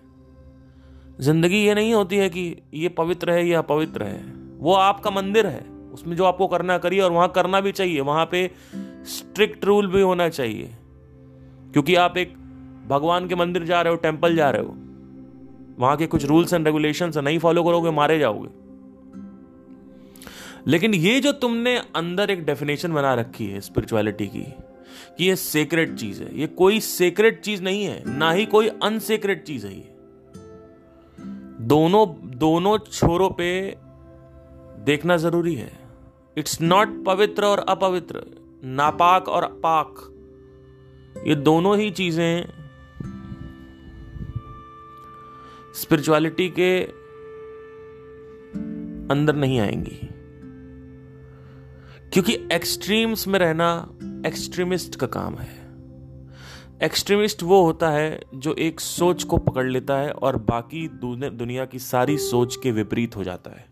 ज़िंदगी 1.21 1.65
ये 1.65 1.75
नहीं 1.75 1.95
होती 1.95 2.17
है 2.17 2.29
कि 2.29 2.57
ये 2.75 2.89
पवित्र 2.89 3.31
है, 3.31 3.47
या 3.47 3.59
अपवित्र 3.59 4.03
है। 4.03 4.21
वो 4.59 4.75
आपका 4.75 5.11
मंदिर 5.11 5.47
है। 5.47 5.65
उसमें 5.93 6.17
जो 6.17 6.25
आपको 6.25 6.47
करना 6.47 6.77
करिए 6.79 7.01
और 7.01 7.13
वहाँ 7.13 7.29
करना 7.29 7.61
भी 7.61 7.73
चाहिए। 7.73 8.01
वहाँ 8.01 8.27
पे 8.27 8.51
स्ट्रिक्ट 9.07 9.65
रूल 9.65 9.87
भी 9.87 10.01
होना 10.01 10.29
चाहिए। 10.29 10.71
क्योंकि 11.73 11.95
आप 11.95 12.17
एक 12.17 12.35
भगवान 12.89 13.29
के 13.29 13.35
मंदिर 13.35 13.65
जा 13.65 13.81
रहे 13.83 13.93
हो 13.93 13.97
टेंपल 13.97 14.37
जा 14.37 14.51
रहे 14.51 14.63
हो। 14.63 14.75
वहाँ 15.79 15.97
के 15.97 16.07
कुछ 16.07 16.25
रूल्स 16.25 16.53
एंड 16.53 16.67
रेगुलेशन 16.67 17.13
नहीं 17.17 17.39
फॉलो 17.39 17.65
करोगे, 17.65 17.91
मारे 17.91 18.19
जाओगे। 18.19 18.66
लेकिन 20.67 20.95
ये 20.95 21.21
जो 21.21 21.33
तुमने 21.33 21.77
अंदर 21.79 22.31
एक 22.31 22.45
डेफिनेशन 22.47 22.93
बना 22.93 23.15
रखी 23.15 23.47
है 23.47 23.61
स्पिरिचुअलिटी 23.61 24.27
की, 24.27 24.45
कि 25.19 25.25
ये 25.25 25.37
सेक्रेट 25.37 25.95
चीज़ 25.95 26.23
है, 26.23 26.39
ये 26.39 26.47
कोई 26.47 26.81
सेक्रेट 26.81 27.41
चीज़ 27.41 27.63
नहीं 27.63 27.85
है, 27.85 28.03
ना 28.19 28.31
ही 28.33 28.47
कोई 28.47 28.69
अनसेक्रेट 28.69 29.45
चीज़ 29.45 29.67
है 29.67 29.77
ये। 29.77 29.89
दोनों 31.67 32.07
दोनों 32.39 32.79
छोरों 32.79 33.31
पे 33.31 33.77
देखना 34.85 35.17
ज़रूरी 35.17 35.55
है। 35.55 35.73
इट्स 36.39 36.61
नॉट 36.61 37.05
पवित्र 37.05 37.45
और 37.45 37.59
अपवित्र, 37.59 38.23
नापाक 38.65 39.29
और 39.29 39.47
पाक। 39.47 39.95
ये 41.27 41.35
दोनों 41.35 41.79
ही 41.79 41.91
चीज़ें 41.91 42.47
स्पिरिचुअलिटी 45.75 46.49
के 46.49 46.83
अंदर 49.11 49.37
नहीं 49.37 49.61
आएँगी। 49.61 50.09
क्योंकि 52.17 52.49
एक्सट्रीम्स 52.53 53.29
में 53.29 53.39
रहना 53.39 53.89
एक्सट्रीमिस्ट 54.27 54.97
का 54.97 55.07
काम 55.07 55.35
है। 55.35 55.67
एक्सट्रीमिस्ट 56.83 57.43
वो 57.43 57.63
होता 57.63 57.91
है 57.91 58.23
जो 58.35 58.55
एक 58.55 58.81
सोच 58.81 59.25
को 59.25 59.37
पकड़ 59.37 59.67
लेता 59.67 59.97
है 59.99 60.13
और 60.13 60.37
बाकी 60.37 60.89
दुनिया 60.89 61.65
की 61.65 61.79
सारी 61.79 62.19
सोच 62.19 62.57
के 62.57 62.73
विपरीत 62.73 63.17
हो 63.17 63.25
जाता 63.25 63.51
है। 63.51 63.67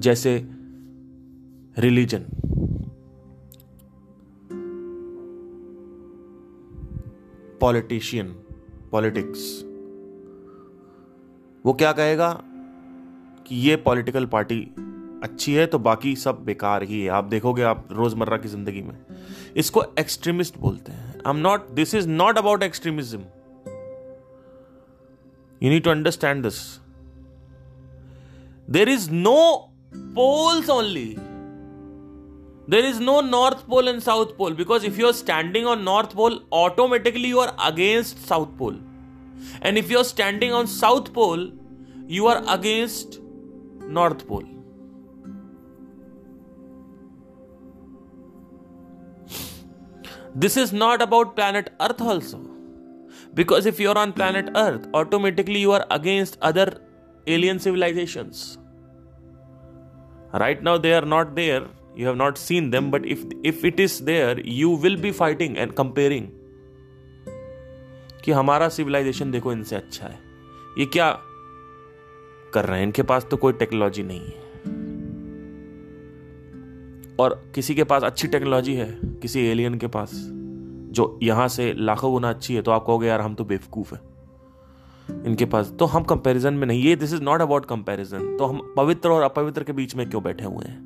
जैसे 0.00 0.48
रिलीजन 1.78 2.24
पॉलिटिशियन 7.60 8.28
पॉलिटिक्स 8.92 9.60
वो 11.66 11.72
क्या 11.72 11.92
कहेगा 11.92 12.32
कि 13.46 13.56
ये 13.56 13.76
पॉलिटिकल 13.76 14.26
पार्टी 14.26 14.74
अच्छी 15.24 15.54
है 15.54 15.66
तो 15.66 15.78
बाकी 15.80 16.14
सब 16.16 16.44
बेकार 16.44 16.82
ही 16.82 17.00
है। 17.02 17.08
आप 17.10 17.24
देखोगे 17.24 17.62
आप 17.64 17.88
रोज़मर्रा 17.92 18.36
की 18.36 18.48
ज़िंदगी 18.48 18.82
में। 18.82 18.96
इसको 19.56 19.84
एक्सट्रीमिस्ट 19.98 20.58
बोलते 20.58 20.92
हैं। 20.92 21.12
I 21.16 21.30
am 21.30 21.36
not 21.38 21.68
this 21.74 21.94
is 21.94 22.08
not 22.08 22.38
about 22.38 22.62
extremism 22.62 23.20
you 25.62 25.70
need 25.70 25.84
to 25.84 25.90
understand 25.90 26.42
this 26.42 26.62
there 28.70 28.88
is 28.88 29.10
no 29.12 29.36
poles 29.94 30.70
only 30.70 31.14
there 32.70 32.84
is 32.84 33.00
no 33.02 33.20
north 33.20 33.66
pole 33.68 33.88
and 33.88 34.00
south 34.02 34.36
pole 34.38 34.54
because 34.54 34.86
if 34.86 35.00
you 35.00 35.06
are 35.06 35.12
standing 35.12 35.66
on 35.66 35.82
north 35.82 36.14
pole 36.16 36.40
automatically 36.52 37.30
you 37.30 37.38
are 37.38 37.56
against 37.62 38.26
south 38.28 38.56
pole 38.58 38.80
and 39.62 39.78
if 39.78 39.92
you 39.92 39.98
are 39.98 40.04
standing 40.04 40.52
on 40.52 40.66
south 40.66 41.12
pole 41.14 41.52
you 42.10 42.26
are 42.26 42.44
against 42.48 43.20
north 43.90 44.26
pole 44.28 44.44
This 50.34 50.56
is 50.56 50.72
not 50.72 51.00
about 51.00 51.36
planet 51.36 51.70
Earth 51.80 52.00
also. 52.00 52.40
Because 53.34 53.66
if 53.66 53.78
you're 53.78 53.96
on 53.96 54.12
planet 54.12 54.50
Earth, 54.56 54.88
automatically 54.92 55.60
you 55.60 55.72
are 55.72 55.86
against 55.90 56.38
other 56.42 56.80
alien 57.26 57.58
civilizations. 57.58 58.58
Right 60.32 60.62
now 60.62 60.76
they 60.78 60.92
are 60.94 61.06
not 61.06 61.34
there. 61.36 61.62
You 61.94 62.06
have 62.08 62.16
not 62.16 62.36
seen 62.36 62.70
them, 62.70 62.90
but 62.90 63.06
if 63.06 63.20
if 63.44 63.64
it 63.64 63.78
is 63.78 64.00
there, 64.00 64.40
you 64.40 64.70
will 64.70 64.96
be 64.96 65.12
fighting 65.12 65.56
and 65.56 65.76
comparing. 65.82 66.32
कि 68.24 68.32
हमारा 68.32 68.68
civilisation 68.74 69.30
देखो 69.30 69.52
इनसे 69.52 69.76
अच्छा 69.76 70.06
है 70.06 70.18
ये 70.78 70.84
क्या 70.92 71.10
कर 72.54 72.64
रहे 72.64 72.78
हैं 72.78 72.86
इनके 72.86 73.02
पास 73.10 73.26
तो 73.30 73.36
कोई 73.36 73.52
टेक्नोलॉजी 73.62 74.02
नहीं 74.02 74.20
है 74.20 74.43
और 77.20 77.34
किसी 77.54 77.74
के 77.74 77.84
पास 77.84 78.02
अच्छी 78.02 78.28
टेक्नोलॉजी 78.28 78.74
है, 78.74 78.98
किसी 79.22 79.40
एलियन 79.40 79.74
के 79.74 79.86
पास, 79.86 80.10
जो 80.14 81.18
यहाँ 81.22 81.48
से 81.48 81.72
लाखों 81.72 82.10
गुना 82.12 82.30
अच्छी 82.30 82.54
है 82.54 82.62
तो 82.62 82.70
आप 82.70 82.84
कहोगे, 82.86 83.08
यार, 83.08 83.20
हम 83.20 83.34
तो 83.34 83.44
बेवकूफ़ 83.44 83.94
है। 83.94 84.00
इनके 85.26 85.44
पास 85.44 85.72
तो 85.78 85.84
हम 85.84 86.02
कंपैरिजन 86.02 86.54
में 86.54 86.66
नहीं, 86.66 86.82
ये 86.82 86.96
this 86.96 87.12
is 87.12 87.22
not 87.22 87.40
about 87.40 87.66
comparison 87.66 88.36
तो 88.36 88.44
हम 88.44 88.74
पवित्र 88.76 89.08
और 89.08 89.22
अपवित्र 89.22 89.64
के 89.64 89.72
बीच 89.72 89.94
में 89.96 90.08
क्यों 90.10 90.22
बैठे 90.22 90.44
हुए 90.44 90.64
हैं? 90.64 90.78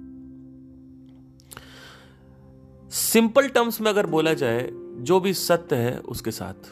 सिंपल 2.90 3.48
टर्म्स 3.48 3.80
में 3.80 3.90
अगर 3.90 4.06
बोला 4.06 4.32
जाए, 4.34 4.68
जो 4.72 5.20
भी 5.20 5.32
सत्य 5.34 5.76
है, 5.76 5.98
उसके 5.98 6.30
साथ, 6.30 6.70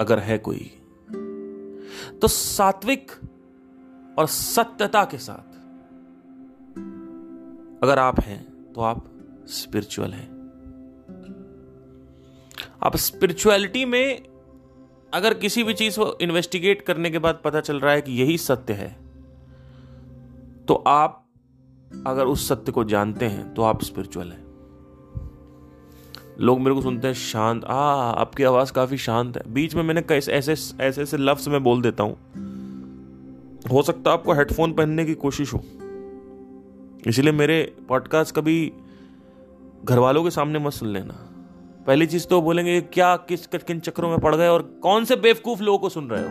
अगर 0.00 0.18
है 0.18 0.38
कोई 0.38 0.70
तो 2.22 2.28
सात्विक 2.28 3.12
और 4.18 4.26
सत्यता 4.26 5.04
के 5.04 5.18
साथ, 5.18 5.48
अगर 7.82 7.98
आप 7.98 8.20
हैं 8.20 8.49
तो 8.74 8.80
आप 8.80 9.04
स्पिरिचुअल 9.46 10.10
हैं। 10.10 10.28
आप 12.82 12.96
स्पिरिचुअलिटी 12.96 13.84
में 13.84 14.22
अगर 15.14 15.34
किसी 15.34 15.64
भी 15.64 15.74
चीज़ 15.74 15.98
को 15.98 16.18
इन्वेस्टिगेट 16.20 16.82
करने 16.82 17.10
के 17.10 17.18
बाद 17.18 17.40
पता 17.44 17.60
चल 17.60 17.80
रहा 17.80 17.92
है 17.92 18.02
कि 18.02 18.12
यही 18.12 18.38
सत्य 18.38 18.72
है 18.72 18.96
तो 20.68 20.74
आप 20.74 21.26
अगर 22.06 22.26
उस 22.26 22.48
सत्य 22.48 22.72
को 22.72 22.84
जानते 22.84 23.26
हैं 23.26 23.54
तो 23.54 23.62
आप 23.62 23.82
स्पिरिचुअल 23.84 24.28
हैं। 24.28 24.44
लोग 26.40 26.60
मेरे 26.60 26.74
को 26.74 26.82
सुनते 26.82 27.06
हैं, 27.06 27.14
शांत, 27.14 27.64
आ, 27.64 28.10
आपकी 28.10 28.42
आवाज़ 28.42 28.72
काफ़ी 28.72 28.98
शांत 28.98 29.36
है। 29.36 29.52
बीच 29.52 29.74
में 29.74 29.82
मैंने 29.82 30.02
कैसे 30.02 30.32
ऐसे 30.32 30.52
ऐसे 30.80 31.02
ऐसे 31.02 31.16
लफ्ज़ 31.16 31.50
में 31.50 31.62
बोल 31.62 31.82
देता 31.82 32.04
हूँ। 32.04 32.14
हो 33.72 33.82
सकता 33.82 34.10
है 34.10 34.18
आपको 34.18 34.32
हेडफोन 34.32 34.72
पहनने 34.72 35.04
की 35.04 35.14
कोशिश 35.14 35.54
हो। 35.54 35.64
इसलिए 37.06 37.32
मेरे 37.32 37.76
पॉडकास्ट 37.88 38.34
कभी 38.34 38.72
घर 39.84 39.98
वालों 39.98 40.24
के 40.24 40.30
सामने 40.30 40.58
मत 40.58 40.72
सुन 40.72 40.88
लेना। 40.88 41.26
पहली 41.86 42.06
चीज़ 42.06 42.26
तो 42.26 42.42
बोलेंगे 42.42 42.80
क्या, 42.80 43.16
किस, 43.16 43.46
किन 43.46 43.80
चक्रों 43.80 44.10
में 44.10 44.18
पड़ 44.18 44.36
गए 44.36 44.48
और 44.48 44.62
कौन 44.62 45.04
से 45.04 45.16
बेवकूफ़ 45.16 45.62
लोगों 45.62 45.78
को 45.78 45.88
सुन 45.88 46.10
रहे 46.10 46.22
हो? 46.22 46.28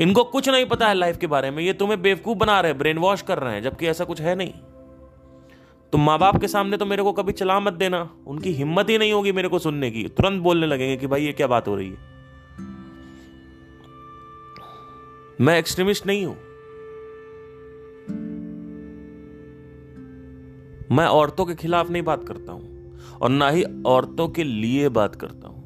इनको 0.00 0.24
कुछ 0.24 0.48
नहीं 0.48 0.66
पता 0.66 0.88
है 0.88 0.94
लाइफ 0.94 1.16
के 1.16 1.26
बारे 1.26 1.50
में। 1.50 1.62
ये 1.62 1.72
तुम्हें 1.72 2.02
बेवकूफ़ 2.02 2.38
बना 2.38 2.60
रहे 2.60 2.70
हैं 2.70 2.78
ब्रेन 2.78 2.98
वॉश 2.98 3.22
कर 3.22 3.38
रहे 3.38 3.54
हैं, 3.54 3.62
जबकि 3.62 3.86
ऐसा 3.86 4.04
कुछ 4.04 4.20
है 4.20 4.34
नहीं। 4.36 4.52
तुम 5.92 6.04
माँ 6.06 6.18
बाप 6.18 6.36
के 6.36 6.48
सामने 6.48 6.76
तो 6.76 6.86
मेरे 6.86 7.02
को 7.02 7.12
कभी 7.12 7.32
चला 7.32 7.60
मत 7.60 7.72
देना। 7.72 8.10
उनकी 8.26 8.50
हिम्मत 8.50 8.90
ही 8.90 8.98
नहीं 8.98 9.12
होगी 9.12 9.32
मेरे 9.32 9.48
को 9.48 9.58
सुनने 9.58 9.90
की। 9.90 10.08
तुरंत 10.08 10.42
बोलने 10.42 10.66
लगेंगे 10.66 10.96
कि, 10.96 11.06
भाई, 11.06 11.24
ये 11.24 11.32
क्या 11.32 11.46
बात 11.46 11.68
हो 11.68 11.76
रही 11.76 11.90
है? 11.90 11.98
मैं 15.40 15.58
एक्सट्रीमिस्ट 15.58 16.06
नहीं 16.06 16.26
हूँ। 16.26 16.53
मैं 20.94 21.06
औरतों 21.06 21.44
के 21.46 21.54
खिलाफ 21.54 21.90
नहीं 21.90 22.02
बात 22.02 22.24
करता 22.28 22.52
हूँ, 22.52 23.18
और 23.22 23.30
ना 23.30 23.48
ही 23.48 23.64
औरतों 23.86 24.28
के 24.28 24.44
लिए 24.44 24.88
बात 24.88 25.14
करता 25.14 25.48
हूँ। 25.48 25.62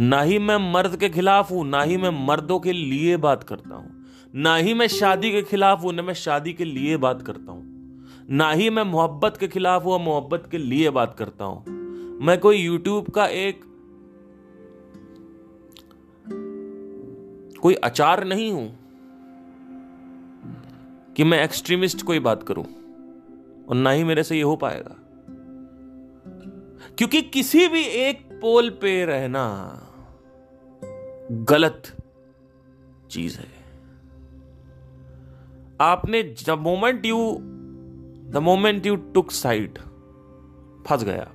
ना 0.00 0.20
ही 0.22 0.38
मैं 0.38 0.56
मर्द 0.72 0.96
के 0.96 1.08
खिलाफ 1.08 1.50
हूँ, 1.50 1.66
ना 1.66 1.82
ही 1.82 1.96
मैं 1.96 2.10
मर्दों 2.26 2.58
के 2.58 2.72
लिए 2.72 3.16
बात 3.16 3.42
करता 3.42 3.74
हूँ। 3.74 4.02
ना 4.34 4.56
ही 4.56 4.74
मैं 4.74 4.86
शादी 4.88 5.30
के 5.32 5.42
खिलाफ 5.42 5.82
हूँ, 5.82 5.92
ना 5.92 6.02
मैं 6.02 6.14
शादी 6.14 6.52
के 6.52 6.64
लिए 6.64 6.96
बात 6.96 7.22
करता 7.22 7.52
हूँ। 7.52 7.72
ना 8.30 8.50
ही 8.52 8.70
मैं 8.70 8.82
मोहब्बत 8.82 9.36
के 9.36 9.48
खिलाफ 9.48 9.84
हूँ, 9.84 9.98
मोहब्बत 10.04 10.48
के 10.50 10.58
लिए 10.58 10.90
बात 10.90 11.14
करता 11.18 11.44
हूँ। 11.44 11.64
मैं 12.22 12.38
कोई 12.38 12.56
यूट्यूब 12.56 13.10
का 13.10 13.26
एक 13.26 13.60
कोई 17.60 17.74
अचार 17.74 18.24
नहीं 18.24 18.50
हूँ 18.52 18.68
कि 21.16 21.24
मैं 21.24 21.42
एक्सट्रीमिस्ट 21.44 22.02
कोई 22.02 22.18
बात 22.18 22.42
करूँ। 22.42 22.64
और 23.68 23.76
ना 23.76 23.90
ही 23.90 24.04
मेरे 24.04 24.22
से 24.22 24.36
ये 24.36 24.42
हो 24.42 24.56
पाएगा। 24.56 24.96
क्योंकि 26.98 27.22
किसी 27.22 27.68
भी 27.68 27.82
एक 27.82 28.20
पोल 28.40 28.70
पे 28.70 29.04
रहना 29.04 29.44
गलत 31.30 31.82
चीज़ 33.10 33.38
है। 33.38 33.48
आपने 35.80 36.22
the 36.22 36.50
moment 36.50 37.06
you 37.06 37.38
the 38.30 38.36
moment 38.36 38.86
you 38.86 38.96
took 38.96 39.30
side 39.30 39.78
फंस 40.86 41.04
गया। 41.04 41.30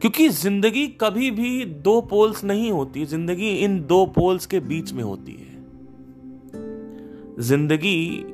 क्योंकि 0.00 0.28
ज़िंदगी 0.28 0.86
कभी 0.88 1.30
भी 1.30 1.64
दो 1.64 2.00
पोल्स 2.00 2.44
नहीं 2.44 2.72
होती, 2.72 3.04
ज़िंदगी 3.06 3.50
इन 3.50 3.86
दो 3.86 4.06
पोल्स 4.06 4.46
के 4.46 4.60
बीच 4.60 4.92
में 4.92 5.04
होती 5.04 5.32
है। 5.32 5.56
ज़िंदगी 7.38 8.24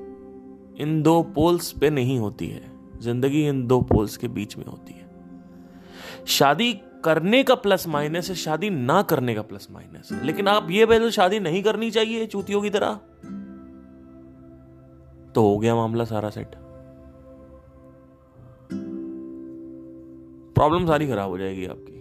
इन 0.76 1.02
दो 1.02 1.22
पोल्स 1.22 1.72
पे 1.72 1.90
नहीं 1.90 2.18
होती 2.18 2.48
है। 2.48 2.72
ज़िंदगी 3.00 3.48
इन 3.48 3.66
दो 3.66 3.80
पोल्स 3.80 4.16
के 4.16 4.28
बीच 4.28 4.56
में 4.56 4.64
होती 4.64 4.92
है। 4.92 5.10
शादी 6.26 6.72
करने 7.04 7.42
का 7.42 7.54
प्लस 7.54 7.86
माइनस 7.86 8.28
है, 8.28 8.34
शादी 8.34 8.70
ना 8.70 9.02
करने 9.02 9.34
का 9.34 9.42
प्लस 9.42 9.68
माइनस 9.70 10.12
है। 10.12 10.26
लेकिन 10.26 10.48
आप 10.48 10.66
ये 10.70 10.86
पहले 10.86 11.10
शादी 11.10 11.40
नहीं 11.40 11.62
करनी 11.62 11.90
चाहिए 11.90 12.26
चूतियों 12.26 12.62
की 12.62 12.70
तरह। 12.70 12.94
तो 15.34 15.42
हो 15.42 15.58
गया 15.58 15.74
मामला 15.74 16.04
सारा 16.04 16.30
सेट। 16.30 16.54
प्रॉब्लम 20.54 20.86
सारी 20.86 21.08
खराब 21.08 21.30
हो 21.30 21.38
जाएगी 21.38 21.66
आपकी। 21.66 21.92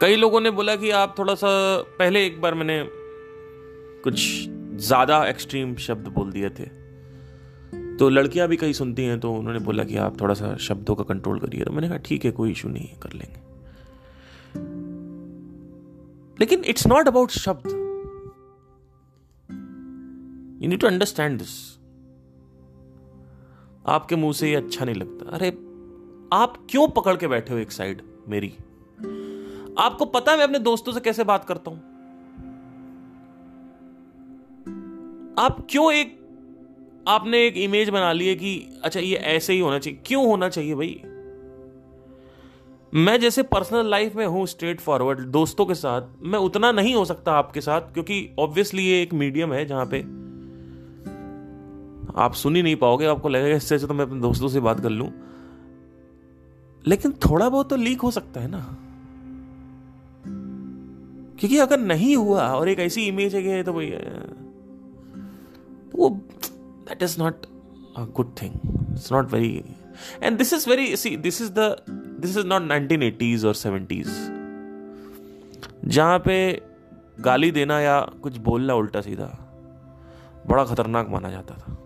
कई 0.00 0.16
लोगों 0.16 0.40
ने 0.40 0.50
बोला 0.50 0.76
कि 0.76 0.90
आप 0.90 1.14
थोड़ा 1.18 1.34
सा 1.34 1.48
पहले 1.82 2.26
एक 2.26 2.40
बार 2.40 2.54
मैंने 2.54 3.03
कुछ 4.04 4.48
ज़्यादा 4.78 5.24
एक्सट्रीम 5.26 5.74
शब्द 5.76 6.08
बोल 6.08 6.32
दिए 6.32 6.48
थे। 6.50 6.64
तो 7.96 8.08
लड़कियाँ 8.08 8.48
भी 8.48 8.56
कहीं 8.56 8.72
सुनती 8.72 9.04
हैं 9.04 9.20
तो 9.20 9.32
उन्होंने 9.34 9.58
बोला 9.58 9.84
कि 9.84 9.96
आप 9.96 10.20
थोड़ा 10.20 10.34
सा 10.34 10.56
शब्दों 10.56 10.94
का 10.94 11.04
कंट्रोल 11.04 11.38
करिए। 11.38 11.64
तो 11.64 11.72
मैंने 11.72 11.88
कहा, 11.88 11.96
ठीक 11.96 12.24
है, 12.24 12.30
कोई 12.30 12.50
इशू 12.50 12.68
नहीं 12.68 12.88
है 12.88 12.98
कर 13.02 13.12
लेंगे। 13.12 13.42
लेकिन 16.40 16.64
इट्स 16.64 16.86
नॉट 16.86 17.08
अबाउट 17.08 17.30
शब्द। 17.30 17.66
You 20.62 20.68
need 20.68 20.80
to 20.80 20.86
understand 20.86 21.38
this 21.38 21.78
आपके 23.86 24.16
मुँह 24.16 24.32
से 24.32 24.50
ये 24.50 24.56
अच्छा 24.56 24.84
नहीं 24.84 24.94
लगता। 24.94 25.30
अरे, 25.30 25.48
आप 26.32 26.66
क्यों 26.70 26.88
पकड़ 26.88 27.16
के 27.16 27.28
बैठे 27.28 27.54
हो 27.54 27.58
एक 27.58 27.72
साइड 27.72 28.02
मेरी? 28.28 28.52
आपको 29.78 30.04
पता 30.04 30.32
है 30.32 30.38
मैं 30.38 30.44
अपने 30.44 30.58
दोस्तों 30.58 30.92
से 30.92 31.00
कैसे 31.00 31.24
बात 31.24 31.44
करता 31.44 31.70
हूँ? 31.70 31.93
आप 35.38 35.66
क्यों 35.70 35.92
एक, 35.92 36.18
आपने 37.08 37.46
एक 37.46 37.56
इमेज 37.56 37.88
बना 37.88 38.12
ली 38.12 38.26
है 38.28 38.34
कि 38.34 38.80
अच्छा 38.84 39.00
ये 39.00 39.16
ऐसे 39.16 39.52
ही 39.52 39.60
होना 39.60 39.78
चाहिए। 39.78 39.98
क्यों 40.06 40.26
होना 40.26 40.48
चाहिए 40.48 40.74
भाई? 40.74 41.00
मैं 42.92 43.20
जैसे 43.20 43.42
पर्सनल 43.42 43.90
लाइफ 43.90 44.14
में 44.16 44.26
हूँ 44.26 44.46
स्ट्रेट 44.46 44.80
फॉरवर्ड 44.80 45.20
दोस्तों 45.20 45.66
के 45.66 45.74
साथ, 45.74 46.02
मैं 46.22 46.38
उतना 46.38 46.72
नहीं 46.72 46.94
हो 46.94 47.04
सकता 47.04 47.32
आपके 47.32 47.60
साथ, 47.60 47.80
क्योंकि 47.80 48.28
ऑब्वियसली 48.38 48.84
ये 48.84 49.02
एक 49.02 49.14
मीडियम 49.14 49.52
है 49.52 49.64
जहाँ 49.66 49.86
पे 49.86 50.00
आप 52.16 52.34
सुन 52.34 52.56
ही 52.56 52.62
नहीं 52.62 52.76
पाओगे, 52.76 53.06
आपको 53.06 53.28
लगेगा 53.28 53.56
इससे 53.56 53.78
तो 53.78 53.94
मैं 53.94 54.04
अपने 54.04 54.20
दोस्तों 54.20 54.48
से 54.48 54.60
बात 54.60 54.80
कर 54.80 54.90
लूँ। 54.90 55.10
लेकिन 56.86 57.12
थोड़ा 57.12 57.48
बहुत 57.48 57.70
तो 57.70 57.76
लीक 57.76 58.00
हो 58.00 58.10
सकता 58.10 58.40
है 58.40 58.50
ना। 58.50 58.76
क्योंकि 61.38 61.58
अगर 61.58 61.78
नहीं 61.78 62.16
हुआ 62.16 62.48
और 62.48 62.68
एक 62.68 62.78
ऐसी 62.78 63.06
इमेज 63.06 63.34
है 63.34 63.42
कि 63.42 63.62
तो 63.62 63.72
भाई 63.72 63.90
वो 65.94 66.08
that 66.88 67.02
is 67.02 67.18
not 67.18 67.46
a 67.96 68.04
good 68.04 68.34
thing 68.42 68.54
it's 68.92 69.12
not 69.12 69.32
very 69.32 69.64
and 70.22 70.38
this 70.38 70.52
is 70.52 70.70
very 70.70 70.96
see 70.96 71.16
this 71.16 71.42
is 71.42 71.50
the 71.50 71.76
this 72.20 72.36
is 72.36 72.46
not 72.46 72.62
nineteen 72.62 73.02
eighties 73.02 73.44
और 73.44 73.54
सेवेंटीज 73.54 74.08
जहाँ 75.84 76.18
पे 76.18 76.62
गाली 77.20 77.50
देना 77.50 77.80
या 77.80 78.00
कुछ 78.22 78.36
बोलना 78.36 78.74
उल्टा 78.74 79.00
सीधा, 79.00 79.26
बड़ा 80.46 80.64
खतरनाक 80.64 81.08
माना 81.08 81.30
जाता 81.30 81.54
था। 81.54 81.76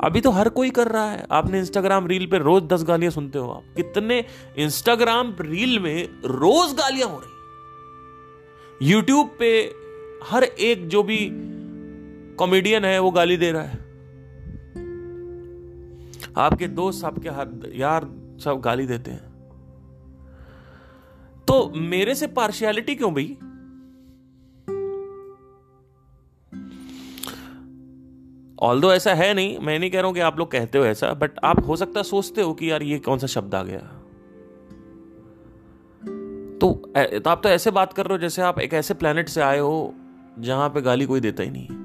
अभी 0.00 0.20
तो 0.20 0.30
हर 0.30 0.48
कोई 0.48 0.70
कर 0.70 0.88
रहा 0.88 1.10
है। 1.10 1.26
आपने 1.30 1.58
इंस्टाग्राम 1.58 2.06
रील 2.06 2.26
पे 2.26 2.38
रोज 2.38 2.62
दस 2.62 2.84
गालियाँ 2.84 3.12
सुनते 3.12 3.38
हो 3.38 3.50
आप। 3.50 3.74
कितने 3.76 4.24
इंस्टाग्राम 4.58 5.34
रील 5.40 5.78
में 5.78 6.08
रोज 6.24 6.74
गालियाँ 6.74 7.08
हो 7.08 7.18
रही 7.18 8.90
यूट्यूब 8.90 9.36
पे 9.38 9.50
हर 10.24 10.44
एक 10.44 10.88
जो 10.88 11.02
भी 11.02 11.18
कॉमेडियन 12.38 12.84
है 12.84 12.98
वो 12.98 13.10
गाली 13.10 13.36
दे 13.36 13.52
रहा 13.52 13.62
है। 13.62 13.78
आपके 16.36 16.68
दोस्त 16.68 17.04
आपके 17.04 17.28
यार 17.78 18.04
सब 18.44 18.60
गाली 18.64 18.86
देते 18.86 19.10
हैं। 19.10 19.34
तो 21.48 21.72
मेरे 21.76 22.14
से 22.14 22.26
पार्शियलिटी 22.26 22.94
क्यों 22.94 23.14
भाई? 23.14 23.36
ऑल 28.62 28.80
दो 28.80 28.92
ऐसा 28.92 29.14
है 29.14 29.34
नहीं 29.34 29.58
मैं 29.58 29.78
नहीं 29.78 29.90
कह 29.90 29.98
रहा 29.98 30.06
हूँ 30.06 30.14
कि 30.14 30.20
आप 30.20 30.38
लोग 30.38 30.50
कहते 30.50 30.78
हो 30.78 30.84
ऐसा 30.84 31.14
बट 31.14 31.30
आप 31.44 31.66
हो 31.66 31.76
सकता 31.76 32.02
सोचते 32.02 32.42
हो 32.42 32.54
कि 32.54 32.70
यार 32.70 32.82
ये 32.82 32.98
कौन 32.98 33.18
सा 33.18 33.26
शब्द 33.26 33.54
आ 33.54 33.62
गया। 33.62 33.78
तो, 36.58 36.92
तो 37.18 37.30
आप 37.30 37.40
तो 37.42 37.48
ऐसे 37.48 37.70
बात 37.70 37.92
कर 37.92 38.06
रहे 38.06 38.14
हो 38.14 38.18
जैसे 38.18 38.42
आप 38.42 38.58
एक 38.58 38.74
ऐसे 38.74 38.94
प्लेनेट 38.94 39.28
से 39.28 39.40
आए 39.40 39.58
हो 39.58 39.94
जहाँ 40.38 40.68
पे 40.68 40.80
गाली 40.80 41.06
कोई 41.06 41.20
देता 41.20 41.42
ही 41.42 41.50
नहीं। 41.50 41.83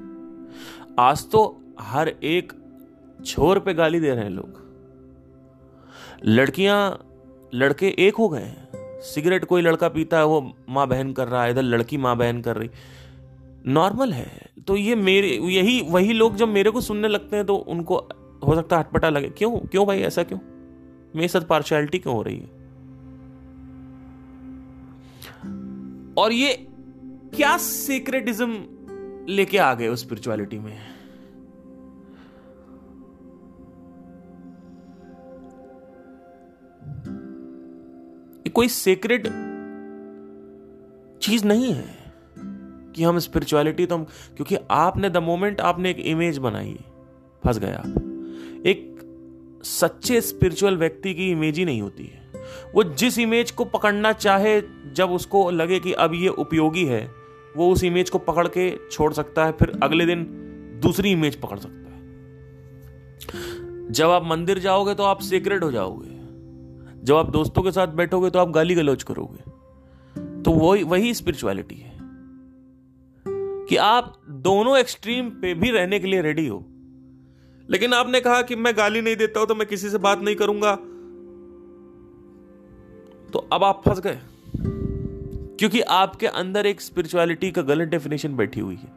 आज 1.00 1.30
तो 1.32 1.62
हर 1.80 2.08
एक 2.08 2.54
छोर 3.26 3.60
पे 3.60 3.74
गाली 3.74 4.00
दे 4.00 4.10
रहे 4.10 4.24
हैं 4.24 4.32
लोग। 4.32 4.64
लड़कियाँ, 6.26 7.06
लड़के 7.54 7.96
एक 8.00 8.16
हो 8.16 8.30
गए 8.30 8.40
हैं। 8.40 8.70
सिगरेट 9.02 9.46
कोई 9.46 9.62
लड़का 9.62 9.90
पीता 9.90 10.18
है, 10.18 10.26
वो 10.26 10.54
माँ 10.70 10.88
बहन 10.88 11.14
कर 11.14 11.28
रहा 11.28 11.44
है, 11.44 11.52
इधर 11.52 11.62
लड़की 11.62 11.98
माँ 11.98 12.18
बहन 12.18 12.42
कर 12.42 12.56
रही। 12.56 12.70
नॉर्मल 13.68 14.14
है। 14.14 14.42
तो 14.68 14.78
ये 14.78 14.96
मेरे, 14.96 15.28
यही, 15.28 15.82
वही 15.82 16.14
लोग 16.14 16.36
जब 16.36 16.48
मेरे 16.48 16.72
को 16.72 16.82
सुनने 16.82 17.08
लगते 17.08 17.36
हैं 17.36 17.46
तो 17.46 17.56
उनको 17.56 17.98
हो 18.48 18.56
सकता 18.56 18.78
है 18.78 18.84
हटपटा 18.84 19.10
लगे। 19.10 19.30
क्यों? 19.30 19.58
क्यों 19.60 19.88
भाई, 19.88 20.00
ऐसा 20.00 20.24
क्यों? 20.24 20.40
मेरे 21.16 21.28
साथ 21.28 21.42
पार्शियलिटी 21.42 22.00
क्यों 22.00 22.16
हो 22.16 22.22
रही 22.22 22.38
है? 22.38 22.48
और 26.18 26.32
ये 26.32 26.68
क्या 27.36 27.58
सीक्रेटिज्म 27.58 28.64
लेके 29.30 29.58
आ 29.58 29.74
गए 29.74 29.88
उस 29.88 30.00
स्पिरिचुअलिटी 30.00 30.60
में। 30.60 30.74
ये 38.38 38.50
कोई 38.50 38.68
सीक्रेट 38.68 39.28
चीज़ 41.22 41.46
नहीं 41.46 41.74
है 41.74 42.14
कि 42.96 43.04
हम 43.04 43.20
स्पिरिचुअलिटी 43.20 43.86
तो 43.86 43.96
हम 43.96 44.04
क्योंकि 44.36 44.58
आपने 44.72 45.10
द 45.10 45.18
मोमेंट 45.18 45.62
आपने 45.62 45.90
एक 45.90 46.00
इमेज 46.00 46.38
बनाई, 46.38 46.80
फंस 47.44 47.60
गया 47.60 47.78
आप। 47.78 48.66
एक 48.66 49.62
सच्चे 49.64 50.22
स्पिरिचुअल 50.22 50.78
व्यक्ति 50.78 51.14
की 51.14 51.30
इमेज 51.32 51.58
ही 51.58 51.66
नहीं 51.66 51.82
होती 51.82 52.06
है। 52.06 52.22
वो 52.76 52.84
जिस 52.84 53.20
इमेज 53.20 53.52
को 53.52 53.66
पकड़ना 53.66 54.12
चाहे, 54.14 54.62
जब 54.94 55.12
उसको 55.12 55.50
लगे 55.52 55.80
कि 55.80 55.94
अब 55.94 56.14
ये 56.14 56.28
उपयोगी 56.28 56.86
है 56.86 57.19
वो 57.60 57.72
उस 57.74 57.84
इमेज 57.84 58.10
को 58.10 58.18
पकड़ 58.18 58.48
के 58.48 58.88
छोड़ 58.92 59.14
सकता 59.14 59.46
है, 59.46 59.52
फिर 59.52 59.80
अगले 59.84 60.06
दिन 60.06 60.24
दूसरी 60.84 61.12
इमेज 61.12 61.36
पकड़ 61.36 61.60
सकता 61.60 61.92
है। 61.94 62.00
जब 63.92 64.10
आप 64.10 64.24
मंदिर 64.26 64.60
जाओगे 64.60 64.96
तो 64.96 65.04
आप 65.04 65.22
सीक्रेट 65.22 65.64
हो 65.64 65.72
जाओगे। 65.72 66.20
जब 67.04 67.16
आप 67.16 67.30
दोस्तों 67.30 67.64
के 67.64 67.72
साथ 67.72 67.88
बैठोगे 67.88 68.30
तो 68.30 68.40
आप 68.40 68.50
गाली 68.50 68.76
गलौज 68.76 69.04
करोगे। 69.04 69.52
तो 70.42 70.52
वही 70.52 70.84
वही 70.84 71.14
स्पिरिचुअलिटी 71.14 71.76
है। 71.76 72.00
कि 73.66 73.76
आप 73.76 74.22
दोनों 74.30 74.78
एक्सट्रीम 74.78 75.30
पे 75.30 75.54
भी 75.54 75.72
रहने 75.72 76.00
के 76.00 76.08
लिए 76.08 76.22
रेडी 76.22 76.48
हो। 76.48 76.66
लेकिन 77.70 77.94
आपने 77.94 78.22
कहा 78.22 78.42
कि 78.42 78.56
मैं 78.56 78.78
गाली 78.78 79.02
नहीं 79.02 79.16
देता 79.16 79.40
हूँ 79.40 79.48
तो 79.48 79.56
मैं 79.56 79.68
किसी 79.68 79.90
से 79.90 79.98
बात 79.98 80.22
नहीं 80.22 80.36
करूँगा। 80.36 80.76
तो 83.34 83.40
अब 83.54 83.64
आप 83.64 83.82
फंस 83.86 84.00
गए। 84.00 84.20
क्योंकि 85.60 85.82
आपके 85.82 86.28
अंदर 86.28 86.66
एक 86.66 86.82
स्पिरिचुअलिटी 86.82 87.52
का 87.52 87.62
गलत 87.62 87.88
डेफिनेशन 87.88 88.36
बैठी 88.36 88.60
हुई 88.60 88.76
है 88.76 88.88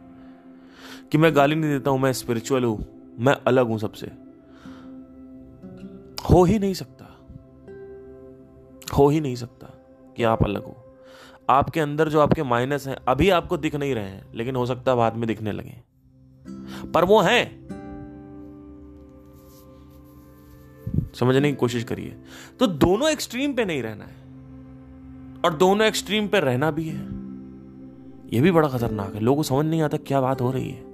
कि 1.13 1.19
मैं 1.19 1.37
गाली 1.37 1.55
नहीं 1.55 1.71
देता 1.71 1.91
हूँ, 1.91 1.99
मैं 1.99 2.13
स्पिरिचुअल 2.13 2.65
हूँ, 2.65 2.87
मैं 3.19 3.33
अलग 3.47 3.67
हूँ 3.67 3.79
सबसे। 3.79 4.07
हो 6.31 6.45
ही 6.45 6.59
नहीं 6.59 6.75
सकता। 6.75 7.05
हो 8.99 9.09
ही 9.09 9.21
नहीं 9.21 9.37
सकता 9.37 9.67
कि 10.17 10.23
आप 10.23 10.43
अलग 10.43 10.65
हो। 10.65 10.97
आपके 11.51 11.81
अंदर 11.81 12.09
जो 12.09 12.21
आपके 12.21 12.43
माइनस 12.43 12.87
हैं, 12.87 12.97
अभी 13.09 13.31
आपको 13.31 13.57
दिख 13.57 13.75
नहीं 13.75 13.95
रहे 13.95 14.09
हैं, 14.09 14.25
लेकिन 14.35 14.57
हो 14.57 14.67
सकता 14.67 14.91
है 14.91 14.97
बाद 14.97 15.17
में 15.17 15.27
दिखने 15.27 15.53
लगे। 15.53 15.77
पर 16.91 17.05
वो 17.05 17.21
हैं। 17.21 17.63
समझने 21.15 21.51
की 21.51 21.57
कोशिश 21.57 21.85
करिए। 21.85 22.17
तो 22.61 22.67
दोनों 22.67 23.11
एक्सट्रीम 23.11 23.55
पे 23.55 23.65
नहीं 23.65 23.83
रहना 23.83 24.05
है। 24.05 24.22
और 25.45 25.55
दोनों 25.55 25.87
एक्सट्रीम 25.87 26.29
पे 26.29 26.41
रहना 26.41 26.71
भी 26.71 26.89
है। 26.89 27.23
यह 28.35 28.43
भी 28.43 28.51
बड़ा 28.51 28.69
खतरनाक 28.69 29.15
है। 29.15 29.21
लोगों 29.21 29.37
को 29.37 29.43
समझ 29.43 29.67
नहीं 29.67 29.83
आता 29.83 29.97
क्या 29.97 30.21
बात 30.21 30.41
हो 30.41 30.51
रही 30.51 30.71
है। 30.71 30.93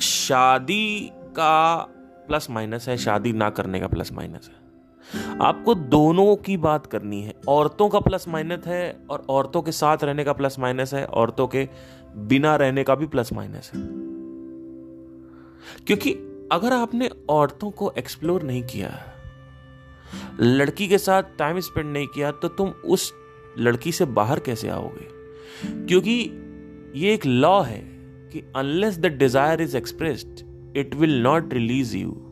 शादी 0.00 1.10
का 1.14 1.76
प्लस 2.28 2.50
माइनस 2.50 2.88
है, 2.88 2.96
शादी 2.96 3.32
ना 3.32 3.50
करने 3.50 3.80
का 3.80 3.86
प्लस 3.86 4.12
माइनस 4.12 4.50
है। 4.52 4.66
आपको 5.42 5.74
दोनों 5.74 6.36
की 6.36 6.56
बात 6.56 6.86
करनी 6.86 7.22
है। 7.22 7.34
औरतों 7.48 7.88
का 7.88 8.00
प्लस 8.00 8.28
माइनस 8.28 8.66
है 8.66 9.00
और 9.10 9.26
औरतों 9.28 9.62
के 9.62 9.72
साथ 9.72 9.98
रहने 10.02 10.24
का 10.24 10.32
प्लस 10.32 10.58
माइनस 10.58 10.94
है। 10.94 11.04
औरतों 11.04 11.46
के 11.46 11.68
बिना 12.16 12.56
रहने 12.56 12.84
का 12.84 12.94
भी 12.94 13.06
प्लस 13.06 13.32
माइनस 13.32 13.72
है। 13.74 13.80
क्योंकि 15.86 16.12
अगर 16.52 16.72
आपने 16.72 17.10
औरतों 17.28 17.70
को 17.70 17.92
एक्सप्लोर 17.98 18.42
नहीं 18.42 18.62
किया 18.62 18.90
लड़की 20.40 20.88
के 20.88 20.98
साथ 20.98 21.22
टाइम 21.38 21.60
स्पेंड 21.60 21.92
नहीं 21.92 22.06
किया 22.06 22.30
तो 22.30 22.48
तुम 22.48 22.68
उस 22.68 23.12
लड़की 23.58 23.92
से 23.92 24.04
बाहर 24.04 24.40
कैसे 24.40 24.68
आओगे? 24.68 25.08
क्योंकि 25.86 26.30
ये 26.96 27.14
एक 27.14 27.26
लॉ 27.26 27.62
है 27.62 27.80
कि 28.32 28.52
unless 28.56 28.98
the 28.98 29.06
desire 29.06 29.60
is 29.60 29.76
expressed 29.76 30.44
it 30.76 30.94
will 30.94 31.22
not 31.22 31.52
release 31.52 31.96
you 31.96 32.22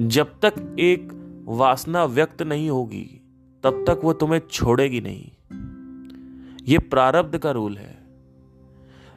जब 0.00 0.26
तक 0.42 0.76
एक 0.78 1.12
वासना 1.48 2.04
व्यक्त 2.04 2.42
नहीं 2.42 2.70
होगी, 2.70 3.20
तब 3.62 3.84
तक 3.88 4.00
वो 4.04 4.12
तुम्हें 4.12 4.40
छोड़ेगी 4.50 5.00
नहीं। 5.00 5.30
ये 6.64 6.78
प्रारब्ध 6.78 7.38
का 7.38 7.50
रूल 7.50 7.78
है। 7.78 7.95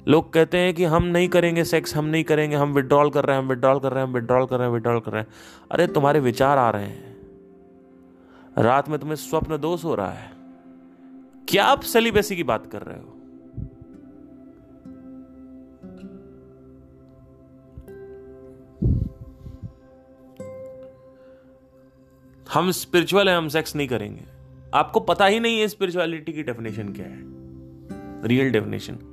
लोग 0.10 0.34
कहते 0.34 0.58
हैं 0.58 0.74
कि 0.74 0.84
हम 0.84 1.04
नहीं 1.04 1.30
करेंगे 1.30 1.64
सेक्स 1.64 1.96
हम 1.96 2.06
नहीं 2.06 2.24
करेंगे, 2.24 2.56
हम 2.56 2.74
विड्रॉल 2.74 3.10
कर 3.10 3.26
रहे 3.26 3.36
हैं, 3.36 3.44
हम 3.44 3.50
विड्रॉल 3.50 3.80
कर 3.80 3.92
रहे 3.92 4.02
हैं, 4.02 4.08
हम 4.08 4.14
विड्रॉल 4.14 4.46
कर 4.46 4.58
रहे 4.58 4.68
हैं 4.68 4.74
विड्रॉल 4.74 5.00
कर 5.00 5.12
रहे 5.12 5.22
हैं। 5.22 5.28
अरे 5.72 5.88
तुम्हारे 5.88 6.20
विचार 6.20 6.58
आ 6.58 6.70
रहे 6.70 6.86
हैं। 6.86 7.18
रात 8.58 8.90
में 8.90 9.00
तुम्हें 9.00 9.16
स्वप्न 9.16 9.58
दोष 9.58 9.84
हो 9.84 9.96
रहा 9.96 10.12
है। 10.12 10.32
क्या 11.48 11.66
आप 11.66 11.82
सेलिबेसी 11.82 12.36
की 12.36 12.44
बात 12.44 12.72
कर 12.72 12.82
रहे 12.82 12.98
हो? 12.98 13.16
हम 22.54 22.72
स्पिरिचुअल 22.72 23.30
है, 23.30 23.38
हम 23.38 23.48
सेक्स 23.48 23.76
नहीं 23.76 23.88
करेंगे। 23.88 24.24
आपको 24.74 25.00
पता 25.00 25.26
ही 25.26 25.40
नहीं 25.40 25.60
है 25.60 25.68
स्पिरिचुअलिटी 25.68 26.34
की 26.34 26.44
डेफिनेशन 26.44 26.94
क्या 26.94 27.06
है। 27.06 27.20
रियल 28.28 28.52
डेफिनेशन 28.52 29.09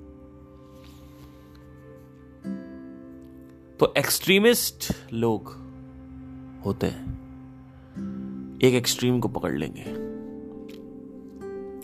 तो 3.80 3.94
एक्सट्रीमिस्ट 3.98 4.92
लोग 5.12 5.48
होते 6.64 6.86
हैं। 6.86 7.16
एक 8.62 8.74
एक्सट्रीम 8.74 9.20
को 9.20 9.28
पकड़ 9.28 9.52
लेंगे 9.52 9.82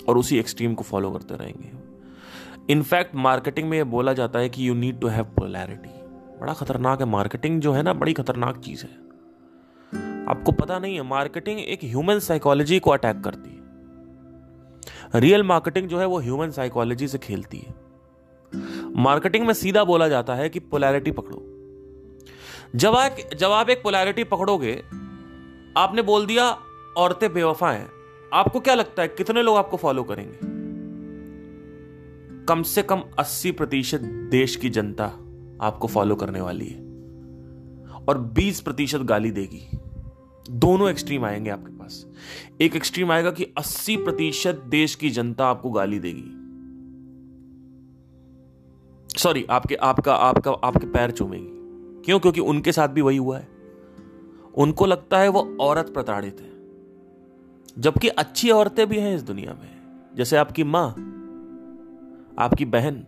और 0.05 0.19
उसी 0.19 0.39
एक्सट्रीम 0.39 0.75
को 0.75 0.83
फॉलो 0.83 1.11
करते 1.11 1.37
रहेंगे। 1.37 1.73
इनफैक्ट 2.73 3.15
मार्केटिंग 3.15 3.69
में 3.69 3.79
यह 3.79 3.85
बोला 3.85 4.13
जाता 4.13 4.39
है 4.39 4.49
कि 4.49 4.69
you 4.69 4.75
need 4.75 5.01
to 5.01 5.07
have 5.07 5.25
polarity 5.25 5.91
बड़ा 6.41 6.53
खतरनाक 6.53 7.01
है। 7.01 7.07
मार्केटिंग 7.07 7.61
जो 7.61 7.73
है 7.73 7.83
ना, 7.83 7.93
बड़ी 7.93 8.13
खतरनाक 8.13 8.59
चीज़ 8.59 8.85
है। 8.85 8.95
आपको 10.27 10.53
पता 10.53 10.79
नहीं 10.79 10.97
है 10.97 11.03
मार्केटिंग 11.03 11.61
एक 11.61 11.81
ह्यूमन 11.85 12.19
साइकोलॉजी 12.19 12.79
को 12.79 12.91
अटैक 12.91 13.21
करती 13.21 13.51
है। 13.51 13.63
रियल 15.21 15.43
मार्केटिंग 15.43 15.89
जो 15.89 15.99
है, 15.99 16.07
वो 16.07 16.19
ह्यूमन 16.19 16.51
साइकोलॉजी 16.51 17.09
से 17.09 17.19
खेलती 17.19 17.59
है। 17.59 17.75
मार्केटिंग 18.97 19.47
में 19.47 19.55
सीधा 19.55 19.85
बोला 19.85 20.09
जाता 20.09 20.35
है 20.35 20.49
कि 20.49 20.61
पोलैरिटी 20.61 21.11
पकड़ो। 21.11 21.52
जब 22.77 22.95
आप 22.95 23.17
जब 23.37 23.51
आप 23.51 23.71
एक 23.71 23.83
पोलैरिटी 23.83 24.25
पकड़ोगे, 24.25 24.83
आपने 25.77 26.03
बोल 26.03 26.27
दिया, 26.27 26.59
औरतें 26.97 27.33
बेवफा 27.33 27.73
हैं। 27.73 27.91
आपको 28.33 28.61
क्या 28.61 28.75
लगता 28.75 29.03
है, 29.03 29.09
कितने 29.09 29.43
लोग 29.43 29.57
आपको 29.57 29.77
फॉलो 29.77 30.03
करेंगे? 30.03 30.39
कम 32.45 32.63
से 32.63 32.83
कम 32.83 33.03
80 33.19 33.53
प्रतिशत 33.53 34.01
देश 34.31 34.57
की 34.57 34.71
जनता 34.71 35.05
आपको 35.67 35.89
फॉलो 35.89 36.15
करने 36.15 36.41
वाली 36.41 36.67
है। 36.67 36.81
और 38.09 38.19
20 38.19 38.61
प्रतिशत 38.61 38.99
गाली 38.99 39.31
देगी। 39.31 39.79
दोनों 40.51 40.91
एक्सट्रीम 40.91 41.25
आएँगे 41.25 41.51
आपके 41.51 41.79
पास। 41.79 42.07
एक 42.61 42.77
एक्सट्रीम 42.77 43.13
आएगा 43.13 43.31
कि 43.31 43.53
80 43.59 43.97
प्रतिशत 43.97 44.55
देश 44.55 44.95
की 44.95 45.11
जनता 45.11 45.47
आपको 45.47 45.71
गाली 45.71 45.99
देगी। 45.99 46.39
सॉरी 49.19 49.47
आपके, 49.51 49.75
आपका 49.75 50.15
आपका, 50.15 50.51
आपके 50.51 50.87
पैर 50.87 51.11
चूमेगी। 51.11 51.62
क्यों? 52.05 52.21
क्योंकि 52.21 52.41
उनके 52.41 52.73
साथ 52.73 52.89
भी 52.89 53.01
वही 53.01 53.17
हुआ 53.17 53.39
है। 53.39 53.49
उनको 54.55 54.87
लगता 54.87 55.19
है 55.19 55.29
वो 55.29 55.57
औरत 55.61 55.95
प्रताड़ित 55.95 56.41
है। 56.41 56.53
जबकि 57.79 58.09
अच्छी 58.09 58.51
औरतें 58.51 58.89
भी 58.89 58.99
हैं 58.99 59.17
इस 59.17 59.23
दुनिया 59.23 59.53
में। 59.53 59.83
जैसे 60.15 60.37
आपकी 60.37 60.65
माँ, 60.65 60.89
आपकी 62.39 62.65
बहन। 62.65 63.07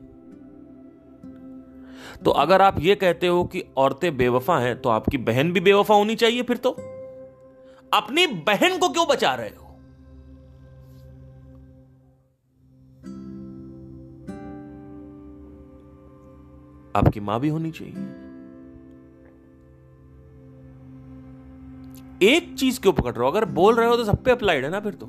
तो 2.25 2.31
अगर 2.31 2.63
आप 2.63 2.77
ये 2.81 2.95
कहते 2.95 3.27
हो 3.27 3.45
कि 3.45 3.65
औरतें 3.77 4.17
बेवफा 4.17 4.59
हैं 4.59 4.83
तो 4.83 4.89
आपकी 4.89 5.19
बहन 5.19 5.53
भी 5.53 5.61
बेवफा 5.61 5.95
होनी 5.95 6.15
चाहिए 6.15 6.43
फिर 6.43 6.57
तो। 6.57 6.71
अपनी 7.93 8.27
बहन 8.27 8.79
को 8.79 8.89
क्यों 8.89 9.07
बचा 9.09 9.35
रहे 9.35 9.49
हो? 9.49 9.65
आपकी 16.97 17.21
माँ 17.21 17.41
भी 17.41 17.49
होनी 17.49 17.71
चाहिए। 17.71 18.24
एक 22.22 22.55
चीज़ 22.59 22.81
क्यों 22.81 22.92
पकड़ 22.92 23.12
रहे 23.14 23.24
हो? 23.24 23.31
अगर 23.31 23.44
बोल 23.44 23.74
रहे 23.74 23.88
हो 23.88 23.96
तो 23.96 24.05
सब 24.05 24.22
पे 24.24 24.31
अप्लाइड 24.31 24.64
है 24.64 24.70
ना 24.70 24.81
फिर 24.81 24.94
तो। 24.94 25.07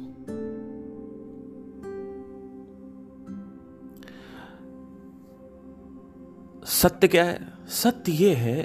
सत्य 6.65 7.07
क्या 7.07 7.23
है? 7.23 7.47
सत्य 7.67 8.11
यह 8.11 8.37
है 8.37 8.63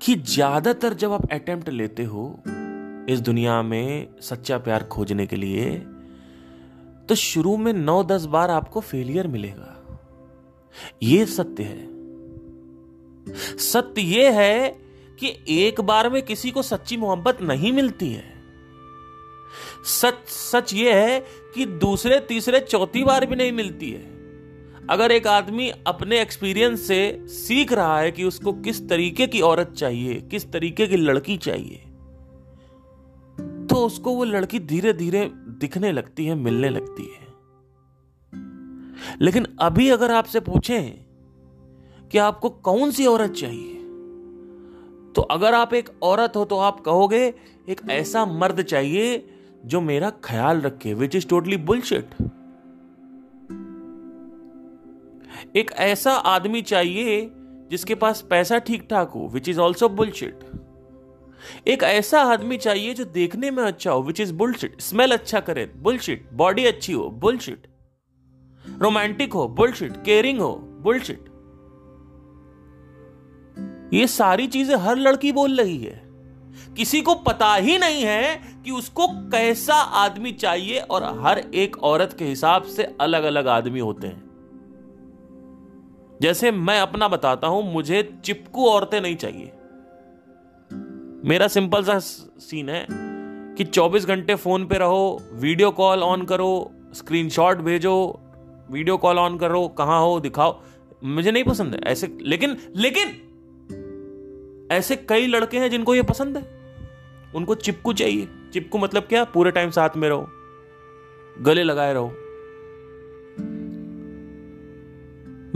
कि 0.00 0.14
ज़्यादातर 0.14 0.94
जब 0.94 1.12
आप 1.12 1.30
अटेम्प्ट 1.32 1.68
लेते 1.68 2.04
हो 2.04 2.42
इस 3.08 3.20
दुनिया 3.20 3.62
में 3.62 4.08
सच्चा 4.20 4.58
प्यार 4.58 4.84
खोजने 4.84 5.26
के 5.26 5.36
लिए 5.36 5.70
तो 7.08 7.14
शुरू 7.14 7.56
में 7.56 7.72
नौ 7.72 8.02
दस 8.04 8.24
बार 8.24 8.50
आपको 8.50 8.80
फेलियर 8.80 9.26
मिलेगा। 9.26 9.98
यह 11.02 11.24
सत्य 11.26 11.62
है। 11.62 11.90
सत्य 13.58 14.02
यह 14.02 14.40
है 14.40 14.78
कि 15.22 15.36
एक 15.48 15.80
बार 15.80 16.10
में 16.10 16.22
किसी 16.22 16.50
को 16.50 16.62
सच्ची 16.62 16.96
मोहब्बत 16.96 17.42
नहीं 17.42 17.72
मिलती 17.72 18.12
है। 18.12 18.30
सच 19.84 20.28
सच 20.28 20.74
ये 20.74 20.92
है 20.94 21.20
कि 21.54 21.66
दूसरे, 21.66 22.18
तीसरे, 22.20 22.60
चौथी 22.60 23.04
बार 23.04 23.26
भी 23.26 23.36
नहीं 23.36 23.52
मिलती 23.52 23.90
है। 23.90 24.10
अगर 24.90 25.12
एक 25.12 25.26
आदमी 25.26 25.70
अपने 25.86 26.20
एक्सपीरियंस 26.20 26.80
से 26.80 27.26
सीख 27.28 27.72
रहा 27.72 27.98
है 28.00 28.10
कि 28.12 28.24
उसको 28.24 28.52
किस 28.52 28.88
तरीके 28.88 29.26
की 29.26 29.40
औरत 29.40 29.72
चाहिए, 29.76 30.20
किस 30.20 30.50
तरीके 30.52 30.86
की 30.86 30.96
लड़की 30.96 31.36
चाहिए 31.36 31.84
तो 33.68 33.76
उसको 33.86 34.14
वो 34.14 34.24
लड़की 34.24 34.58
धीरे 34.60 34.92
धीरे 34.92 35.24
दिखने 35.60 35.92
लगती 35.92 36.26
है, 36.26 36.34
मिलने 36.34 36.68
लगती 36.68 37.02
है। 37.04 37.20
लेकिन 39.20 39.46
अभी 39.60 39.88
अगर 39.88 40.10
आपसे 40.10 40.40
पूछें 40.40 40.92
कि 42.08 42.18
आपको 42.18 42.50
कौन 42.50 42.90
सी 42.90 43.06
औरत 43.06 43.30
चाहिए 43.30 43.81
तो 45.16 45.22
अगर 45.22 45.54
आप 45.54 45.74
एक 45.74 45.88
औरत 46.02 46.32
हो 46.36 46.44
तो 46.44 46.58
आप 46.58 46.80
कहोगे, 46.80 47.34
एक 47.68 47.80
ऐसा 47.90 48.26
मर्द 48.26 48.62
चाहिए 48.62 49.26
जो 49.66 49.80
मेरा 49.80 50.10
ख्याल 50.10 50.60
रखे 50.60 50.94
विच 50.94 51.16
इज़ 51.16 51.26
टोटली 51.26 51.56
बुलशिट 51.56 52.10
एक 55.56 55.70
ऐसा 55.72 56.12
आदमी 56.12 56.62
चाहिए 56.62 57.30
जिसके 57.70 57.94
पास 57.94 58.20
पैसा 58.30 58.58
ठीक 58.58 58.86
ठाक 58.90 59.10
हो 59.10 59.28
विच 59.28 59.48
इज़ 59.48 59.60
ऑल्सो 59.60 59.88
बुलशिट 59.88 60.38
एक 61.66 61.82
ऐसा 61.82 62.22
आदमी 62.22 62.56
चाहिए 62.56 62.94
जो 62.94 63.04
देखने 63.04 63.50
में 63.50 63.62
अच्छा 63.62 63.90
हो 63.90 64.02
विच 64.02 64.20
इज़ 64.20 64.34
बुलशिट 64.34 64.80
स्मेल 64.80 65.12
अच्छा 65.12 65.40
करे 65.40 65.72
बुलशिट 65.76 66.28
बॉडी 66.32 66.64
अच्छी 66.64 66.92
हो 66.92 67.10
बुलशिट 67.10 67.66
रोमांटिक 68.78 69.32
हो 69.32 69.48
बुलशिट 69.48 69.92
केयरिंग 70.04 70.40
हो 70.40 70.54
बुलशिट 70.56 71.31
ये 73.92 74.06
सारी 74.06 74.46
चीज़ें 74.46 74.76
हर 74.76 74.96
लड़की 74.96 75.32
बोल 75.32 75.60
रही 75.60 75.78
है। 75.78 76.02
किसी 76.76 77.02
को 77.02 77.14
पता 77.14 77.54
ही 77.54 77.78
नहीं 77.78 78.02
है 78.02 78.42
कि 78.64 78.70
उसको 78.70 79.06
कैसा 79.06 79.74
आदमी 79.74 80.32
चाहिए 80.32 80.78
और 80.78 81.20
हर 81.20 81.38
एक 81.38 81.82
औरत 81.82 82.16
के 82.18 82.24
हिसाब 82.24 82.62
से 82.62 82.96
अलग 83.00 83.22
अलग 83.22 83.46
आदमी 83.46 83.80
होते 83.80 84.06
हैं। 84.06 84.32
जैसे 86.22 86.50
मैं 86.50 86.80
अपना 86.80 87.08
बताता 87.08 87.46
हूँ, 87.46 87.72
मुझे 87.72 88.18
चिपकू 88.24 88.66
औरतें 88.66 89.00
नहीं 89.00 89.16
चाहिए। 89.16 89.52
मेरा 91.28 91.48
सिंपल 91.48 91.84
सा 91.84 91.98
सीन 91.98 92.68
है 92.68 92.86
कि 93.56 93.64
24 93.64 94.06
घंटे 94.06 94.34
फ़ोन 94.34 94.66
पे 94.66 94.78
रहो, 94.78 95.22
वीडियो 95.32 95.70
कॉल 95.70 96.02
ऑन 96.02 96.22
करो, 96.22 96.72
स्क्रीनशॉट 96.94 97.58
भेजो, 97.58 98.20
वीडियो 98.70 98.96
कॉल 98.96 99.18
ऑन 99.18 99.38
करो, 99.38 99.68
कहाँ 99.68 100.00
हो, 100.00 100.20
दिखाओ। 100.20 100.60
मुझे 101.04 101.30
नहीं 101.30 101.44
पसंद 101.44 101.74
है, 101.74 101.80
ऐसे, 101.84 102.18
लेकिन 102.22 102.56
लेकिन 102.76 103.21
ऐसे 104.72 104.96
कई 104.96 105.26
लड़के 105.26 105.58
हैं 105.58 105.70
जिनको 105.70 105.94
ये 105.94 106.02
पसंद 106.02 106.36
है। 106.36 106.42
उनको 107.34 107.54
चिपकू 107.54 107.92
चाहिए। 107.92 108.28
चिपकू 108.52 108.78
मतलब 108.78 109.02
क्या? 109.02 109.24
पूरे 109.24 109.50
टाइम 109.50 109.70
साथ 109.70 109.90
में 109.96 110.08
रहो। 110.08 110.26
गले 111.40 111.62
लगाए 111.62 111.92
रहो। 111.92 112.08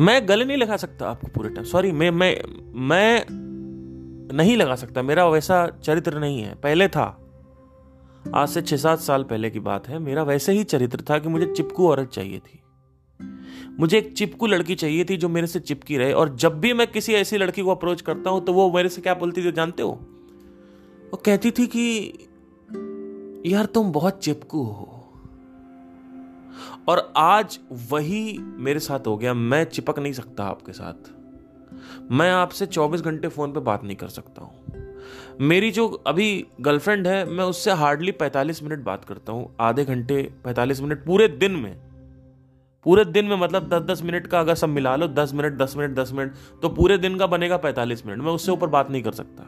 मैं 0.02 0.29
गले 0.29 0.44
नहीं 0.44 0.57
लगा 0.57 0.76
सकता 0.76 1.11
आपको 1.11 1.26
पूरे 1.26 1.48
टाइम 1.48 1.64
सॉरी 1.64 1.92
मैं 1.92 2.11
मैं 2.11 2.42
मैं 2.81 3.26
नहीं 4.37 4.57
लगा 4.57 4.74
सकता। 4.74 5.02
मेरा 5.02 5.26
वैसा 5.26 5.66
चरित्र 5.66 6.18
नहीं 6.18 6.42
है। 6.42 6.55
पहले 6.55 6.88
था। 6.88 7.22
आज 8.35 8.48
से 8.48 8.62
छह 8.62 8.76
सात 8.76 8.98
साल 8.98 9.24
पहले 9.24 9.50
की 9.50 9.61
बात 9.61 9.88
है। 9.88 9.98
मेरा 9.98 10.22
वैसे 10.22 10.52
ही 10.52 10.64
चरित्र 10.64 11.00
था 11.11 11.18
कि 11.18 11.29
मुझे 11.29 11.46
चिपकू 11.46 11.88
औरत 11.88 12.09
चाहिए 12.09 12.38
थी। 12.38 12.61
मुझे 13.80 13.98
एक 13.98 14.12
चिपकू 14.12 14.46
लड़की 14.46 14.74
चाहिए 14.74 15.04
थी 15.04 15.16
जो 15.16 15.28
मेरे 15.28 15.46
से 15.46 15.60
चिपकी 15.60 15.96
रहे, 15.96 16.12
और 16.12 16.36
जब 16.36 16.60
भी 16.60 16.72
मैं 16.72 16.86
किसी 16.86 17.12
ऐसी 17.14 17.38
लड़की 17.38 17.62
को 17.62 17.70
अप्रोच 17.70 18.00
करता 18.00 18.30
हूँ 18.30 18.44
तो 18.44 18.52
वो 18.52 18.72
मेरे 18.72 18.88
से 18.88 19.00
क्या 19.00 19.14
बोलती 19.14 19.44
थी, 19.44 19.52
जानते 19.52 19.82
हो? 19.82 19.90
वो 21.10 21.16
कहती 21.16 21.50
थी 21.50 21.66
कि, 21.66 22.12
यार, 23.46 23.64
तुम 23.64 23.92
बहुत 23.92 24.18
चिपकू 24.18 24.62
हो। 24.62 24.92
और 26.88 27.12
आज 27.16 27.58
वही 27.90 28.38
मेरे 28.40 28.80
साथ 28.80 29.06
हो 29.06 29.16
गया, 29.16 29.34
मैं 29.34 29.64
चिपक 29.64 29.98
नहीं 29.98 30.12
सकता 30.12 30.44
आपके 30.44 30.72
साथ। 30.72 31.10
मैं 32.12 32.30
आपसे 32.30 32.66
24 32.66 33.00
घंटे 33.00 33.28
फ़ोन 33.28 33.52
पे 33.52 33.60
बात 33.60 33.84
नहीं 33.84 33.96
कर 33.96 34.08
सकता 34.08 34.42
हूँ। 34.42 34.64
मेरी 35.40 35.70
जो 35.70 35.88
अभी 35.88 36.46
गर्लफ्रेंड 36.60 37.06
है, 37.06 37.24
मैं 37.24 37.44
उससे 37.44 37.70
हार्डली 37.70 38.12
45 38.12 38.62
मिनट 38.62 38.84
बात 38.84 39.04
करता 39.04 39.32
हूँ, 39.32 39.54
आधे 39.60 39.84
घंटे 39.84 40.32
45 40.44 40.80
मिनट 40.80 41.04
पूरे 41.04 41.28
दिन 41.28 41.52
में। 41.52 41.76
पूरे 42.87 43.05
दिन 43.05 43.25
में 43.25 43.37
मतलब 43.37 43.68
दस 43.68 43.83
दस 43.83 44.03
मिनट 44.03 44.27
का 44.27 44.40
अगर 44.40 44.55
सब 44.55 44.68
मिला 44.68 44.96
लो 44.96 45.09
10 45.09 45.35
मिनट 45.35 45.59
10 45.59 45.77
मिनट 45.77 45.96
10 45.96 46.12
मिनट 46.12 46.35
तो 46.62 46.68
पूरे 46.68 46.99
दिन 46.99 47.16
का 47.16 47.27
बनेगा 47.27 47.61
45 47.62 48.07
मिनट। 48.07 48.18
मैं 48.18 48.33
उससे 48.33 48.53
ऊपर 48.53 48.66
बात 48.66 48.90
नहीं 48.90 49.03
कर 49.03 49.12
सकता। 49.12 49.46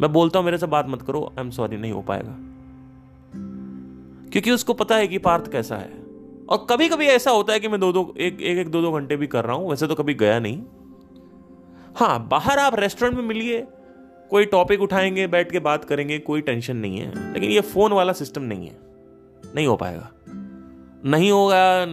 मैं 0.00 0.12
बोलता 0.12 0.38
हूँ 0.38 0.46
मेरे 0.46 0.58
से 0.58 0.66
बात 0.66 0.86
मत 0.88 1.02
करो 1.02 1.32
आई 1.38 1.44
एम 1.44 1.50
सॉरी 1.50 1.76
नहीं 1.76 1.92
हो 1.92 2.02
पाएगा। 2.02 2.36
क्योंकि 4.30 4.50
उसको 4.50 4.74
पता 4.74 4.96
है 4.96 5.08
कि 5.08 5.18
पार्थ 5.18 5.52
कैसा 5.52 5.76
है। 5.76 5.92
और 6.48 6.66
कभी 6.70 6.88
कभी 6.88 7.06
ऐसा 7.06 7.30
होता 7.30 7.52
है 7.52 7.60
कि 7.60 7.68
मैं 7.68 7.80
दो 7.80 7.92
दो 7.92 8.14
एक 8.18 8.40
एक, 8.40 8.58
एक 8.58 8.68
दो 8.68 8.82
दो 8.82 8.92
घंटे 8.92 9.16
भी 9.16 9.26
कर 9.26 9.44
रहा 9.44 9.56
हूँ 9.56 9.70
वैसे 9.70 9.86
तो 9.86 9.94
कभी 9.94 10.14
गया 10.14 10.38
नहीं। 10.38 10.62
हाँ 11.96 12.28
बाहर 12.28 12.58
आप 12.58 12.74
रेस्टोरेंट 12.74 13.16
में 13.18 13.24
मिलिए 13.24 13.66
कोई 14.30 14.44
टॉपिक 14.44 14.82
उठाएँगे 14.82 15.26
बैठ 15.26 15.52
के 15.52 15.58
बात 15.58 15.84
करेंगे 15.84 16.18
कोई 16.18 16.40
टेंशन 16.40 16.76
नहीं 16.76 16.98
है। 16.98 17.32
लेकिन 17.32 17.50
ये 17.50 17.60
फ़ोन 17.60 17.92
वाला 17.92 18.12
सिस्टम 18.12 18.42
नहीं 18.42 18.66
है। 18.66 18.76
नहीं 19.54 19.66
हो 19.66 19.76
पाएगा। 19.76 20.10
नहीं 21.04 21.30
होगा 21.30 21.86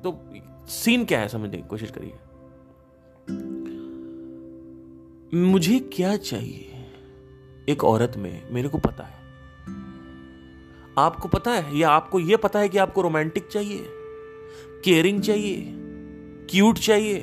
तो 0.00 0.30
सीन 0.68 1.04
क्या 1.04 1.20
है, 1.20 1.28
समझने 1.28 1.56
की 1.56 1.68
कोशिश 1.68 1.90
करिए। 1.90 2.14
मुझे 5.34 5.78
क्या 5.78 6.16
चाहिए? 6.16 6.86
एक 7.68 7.84
औरत 7.84 8.12
में, 8.16 8.50
मेरे 8.50 8.68
को 8.68 8.78
पता 8.78 9.04
है। 9.04 9.18
आपको 10.98 11.28
पता 11.28 11.50
है, 11.50 11.78
या 11.78 11.90
आपको 11.90 12.20
यह 12.20 12.36
पता 12.36 12.58
है 12.58 12.68
कि 12.68 12.78
आपको 12.78 13.02
रोमांटिक 13.02 13.46
चाहिए? 13.46 13.84
केयरिंग 14.84 15.22
चाहिए? 15.22 15.64
क्यूट 16.50 16.78
चाहिए? 16.78 17.18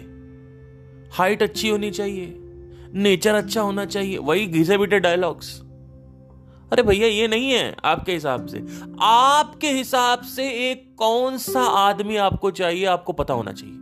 हाइट 1.11 1.43
अच्छी 1.43 1.69
होनी 1.69 1.91
चाहिए? 1.91 2.35
नेचर 2.93 3.35
अच्छा 3.35 3.61
होना 3.61 3.85
चाहिए? 3.85 4.17
वही 4.17 4.45
घिसे 4.47 4.77
बीटे 4.77 4.99
डायलॉग्स 4.99 5.64
अरे 6.75 6.83
भैया, 6.83 7.07
ये 7.07 7.27
नहीं 7.27 7.51
है 7.51 7.75
आपके 7.85 8.13
हिसाब 8.13 8.45
से। 8.45 8.65
आपके 9.01 9.67
हिसाब 9.67 10.21
से 10.21 10.71
एक 10.71 10.95
कौन 10.97 11.37
सा 11.37 11.61
आदमी 11.61 12.15
आपको 12.15 12.51
चाहिए, 12.51 12.85
आपको 12.85 13.13
पता 13.13 13.33
होना 13.33 13.51
चाहिए। 13.51 13.75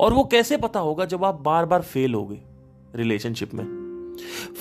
और 0.00 0.12
वो 0.12 0.24
कैसे 0.24 0.56
पता 0.56 0.80
होगा 0.80 1.04
जब 1.04 1.24
आप 1.24 1.34
बार 1.34 1.66
बार 1.66 1.82
फेल 1.82 2.14
हो 2.14 2.26
गए 2.26 2.40
रिलेशनशिप 2.94 3.54
में? 3.54 3.80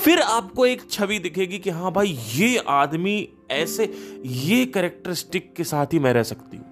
फिर 0.04 0.20
आपको 0.20 0.66
एक 0.66 0.92
छवि 0.92 1.20
दिखेगी 1.20 1.60
कि 1.60 1.70
हाँ 1.70 1.92
भाई, 1.92 2.20
ये 2.36 2.58
आदमी 2.58 3.30
ऐसे, 3.52 3.84
ये 4.26 4.66
करेक्टरिस्टिक 4.66 5.54
के 5.54 5.64
साथ 5.64 5.86
ही 5.86 6.00
मैं 6.00 6.14
रह 6.14 6.24
सकती 6.24 6.58
हूँ। 6.58 6.66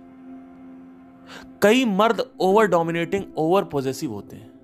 कई 1.62 1.86
मर्द 1.86 2.32
ओवर 2.40 2.68
डोमिनेटिंग 2.68 3.24
ओवर 3.38 3.63
पॉजिटिव 3.63 4.12
होते 4.12 4.36
हैं। 4.36 4.58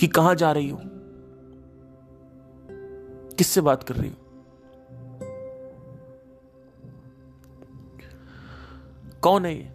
कि 0.00 0.06
कहाँ 0.06 0.34
जा 0.34 0.52
रही 0.52 0.68
हो? 0.68 0.80
किससे 3.38 3.60
बात 3.60 3.82
कर 3.82 3.94
रही 3.94 4.10
हो? 4.10 4.27
कौन 9.22 9.46
है 9.46 9.54
ये? 9.54 9.70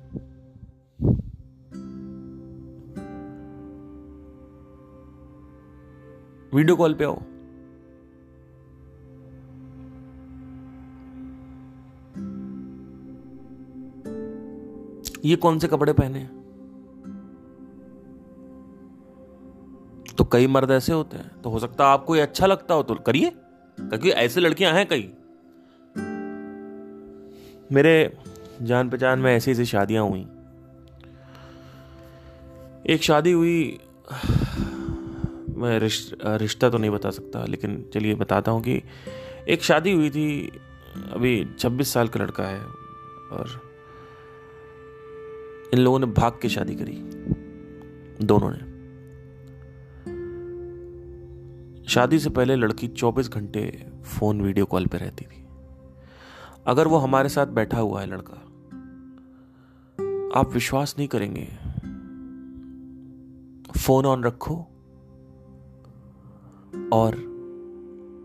वीडियो 6.53 6.75
कॉल 6.75 6.93
पे 6.93 7.06
आओ। 7.06 7.19
ये 15.25 15.36
कौन 15.36 15.60
से 15.60 15.67
कपड़े 15.67 15.93
पहने 15.93 16.19
हैं? 16.19 16.32
तो 20.17 20.23
कई 20.23 20.47
मर्द 20.47 20.71
ऐसे 20.71 20.93
होते 20.93 21.17
हैं 21.17 21.41
तो 21.41 21.49
हो 21.49 21.60
सकता 21.60 21.86
है 21.86 21.91
आपको 21.91 22.15
ये 22.15 22.21
अच्छा 22.21 22.45
लगता 22.45 22.73
हो 22.73 22.84
तो 22.84 22.95
करिए, 22.97 23.29
क्योंकि 23.77 24.10
ऐसे 24.10 24.39
लड़कियाँ 24.39 24.73
हैं 24.73 24.88
कई। 24.88 25.12
मेरे 27.71 27.93
जान 28.61 28.89
पहचान 28.89 29.19
में 29.19 29.35
ऐसी 29.35 29.51
ऐसी 29.51 29.65
शादियाँ 29.65 30.03
हुई। 30.03 30.25
एक 32.85 33.03
शादी 33.03 33.31
हुई, 33.31 33.79
मैं 35.57 35.79
रिश्ता 35.79 36.69
तो 36.69 36.77
नहीं 36.77 36.91
बता 36.91 37.09
सकता, 37.09 37.45
लेकिन 37.45 37.83
चलिए 37.93 38.15
बताता 38.15 38.51
हूँ 38.51 38.61
कि 38.61 38.81
एक 39.49 39.63
शादी 39.63 39.91
हुई 39.91 40.09
थी, 40.09 40.51
अभी 41.11 41.45
26 41.59 41.93
साल 41.93 42.07
का 42.07 42.19
लड़का 42.19 42.43
है, 42.43 42.59
और 42.59 43.61
इन 45.73 45.79
लोगों 45.79 45.99
ने 45.99 46.05
भाग 46.05 46.39
के 46.41 46.49
शादी 46.49 46.75
करी, 46.75 46.97
दोनों 48.25 48.51
ने। 48.51 48.71
शादी 51.87 52.19
से 52.19 52.29
पहले 52.29 52.55
लड़की 52.55 52.87
24 52.87 53.29
घंटे 53.29 53.85
फ़ोन 54.05 54.41
वीडियो 54.41 54.65
कॉल 54.65 54.85
पे 54.85 54.97
रहती 54.97 55.25
थी। 55.25 55.42
अगर 56.67 56.88
वो 56.88 56.97
हमारे 56.97 57.30
साथ 57.30 57.47
बैठा 57.47 57.80
हुआ 57.80 58.02
है 58.02 58.08
लड़का, 58.08 58.34
आप 60.39 60.52
विश्वास 60.54 60.95
नहीं 60.97 61.08
करेंगे। 61.08 61.47
फ़ोन 63.80 64.06
ऑन 64.06 64.23
रखो 64.23 64.56
और 66.93 67.15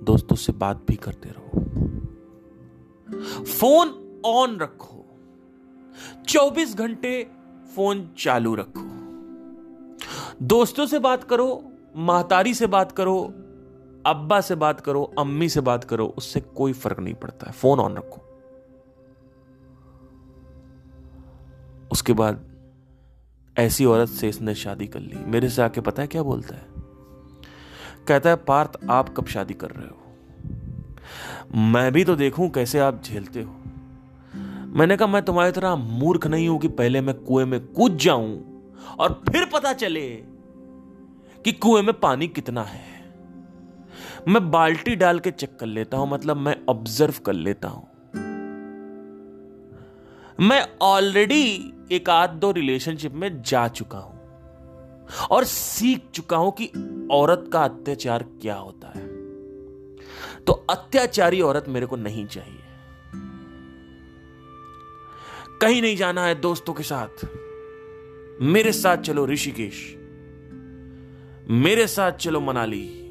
दोस्तों 0.02 0.36
से 0.36 0.52
बात 0.52 0.84
भी 0.88 0.96
करते 0.96 1.28
रहो। 1.28 1.60
फ़ोन 3.44 4.20
ऑन 4.26 4.58
रखो। 4.58 5.04
24 6.28 6.76
घंटे 6.76 7.30
फ़ोन 7.76 8.10
चालू 8.18 8.54
रखो। 8.54 8.88
दोस्तों 10.42 10.86
से 10.86 10.98
बात 10.98 11.24
करो 11.24 11.72
महतारी 11.96 12.54
से 12.54 12.66
बात 12.66 12.92
करो, 12.92 13.24
अब्बा 14.06 14.40
से 14.40 14.54
बात 14.54 14.80
करो, 14.80 15.12
अम्मी 15.18 15.48
से 15.48 15.60
बात 15.60 15.84
करो, 15.84 16.14
उससे 16.18 16.40
कोई 16.40 16.72
फ़र्क 16.72 16.98
नहीं 16.98 17.14
पड़ता 17.14 17.46
है। 17.46 17.52
फ़ोन 17.52 17.80
ऑन 17.80 17.96
रखो। 17.96 18.27
उसके 21.98 22.12
बाद 22.12 22.44
ऐसी 23.58 23.84
औरत 23.84 24.08
से 24.08 24.28
इसने 24.28 24.54
शादी 24.54 24.86
कर 24.86 25.00
ली। 25.00 25.16
मेरे 25.26 25.48
से 25.48 25.62
आके 25.62 25.80
पता 25.80 26.02
है 26.02 26.08
क्या 26.08 26.22
बोलता 26.22 26.54
है? 26.54 26.66
कहता 28.08 28.30
है, 28.30 28.36
पार्थ, 28.36 28.70
आप 28.90 29.14
कब 29.16 29.26
शादी 29.26 29.54
कर 29.54 29.70
रहे 29.70 29.86
हो? 29.86 29.98
मैं 31.54 31.92
भी 31.92 32.04
तो 32.04 32.16
देखूँ 32.16 32.50
कैसे 32.50 32.78
आप 32.78 33.02
झेलते 33.04 33.42
हो। 33.42 33.50
मैंने 34.78 34.96
कहा, 34.96 35.08
मैं 35.08 35.22
तुम्हारी 35.22 35.52
तरह 35.52 35.76
मूर्ख 35.76 36.26
नहीं 36.26 36.48
हूँ 36.48 36.58
कि 36.58 36.68
पहले 36.68 37.00
मैं 37.00 37.14
कुएँ 37.14 37.44
में 37.44 37.66
कूद 37.66 37.96
जाऊँ 37.96 38.62
और 38.98 39.22
फिर 39.32 39.44
पता 39.44 39.72
चले 39.72 40.08
कि 41.44 41.52
कुएँ 41.52 41.82
में 41.82 42.00
पानी 42.00 42.28
कितना 42.28 42.62
है। 42.62 43.12
मैं 44.28 44.50
बाल्टी 44.50 44.96
डाल 44.96 45.18
के 45.18 45.30
चेक 45.30 45.58
कर 45.58 45.66
लेता 45.66 45.96
हूँ 45.96 46.10
मतलब 46.10 46.36
मैं 46.36 46.56
ऑब्ज़र्व 46.68 47.14
कर 47.26 47.32
लेता 47.32 47.68
हूँ। 47.68 47.97
मैं 50.40 50.68
ऑलरेडी 50.82 51.72
एक 51.92 52.10
आध 52.10 52.30
दो 52.30 52.52
रिलेशनशिप 52.52 53.12
में 53.12 53.42
जा 53.42 53.68
चुका 53.68 53.98
हूँ 53.98 54.18
और 55.30 55.44
सीख 55.44 56.02
चुका 56.14 56.36
हूँ 56.36 56.52
कि 56.52 56.66
औरत 57.10 57.50
का 57.52 57.64
अत्याचार 57.64 58.22
क्या 58.22 58.54
होता 58.54 58.88
है। 58.88 59.08
तो 60.44 60.52
अत्याचारी 60.52 61.40
औरत 61.40 61.64
मेरे 61.68 61.86
को 61.86 61.96
नहीं 61.96 62.26
चाहिए। 62.26 62.58
कहीं 65.62 65.82
नहीं 65.82 65.96
जाना 65.96 66.24
है 66.24 66.34
दोस्तों 66.34 66.74
के 66.74 66.82
साथ। 66.82 67.28
मेरे 68.42 68.72
साथ 68.72 68.96
चलो 68.96 69.26
ऋषिकेश। 69.26 69.94
मेरे 71.50 71.86
साथ 71.86 72.12
चलो 72.12 72.40
मनाली। 72.40 73.10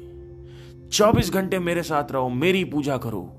24 0.92 1.30
घंटे 1.30 1.58
मेरे 1.58 1.82
साथ 1.82 2.12
रहो, 2.12 2.28
मेरी 2.28 2.64
पूजा 2.64 2.98
करो। 2.98 3.34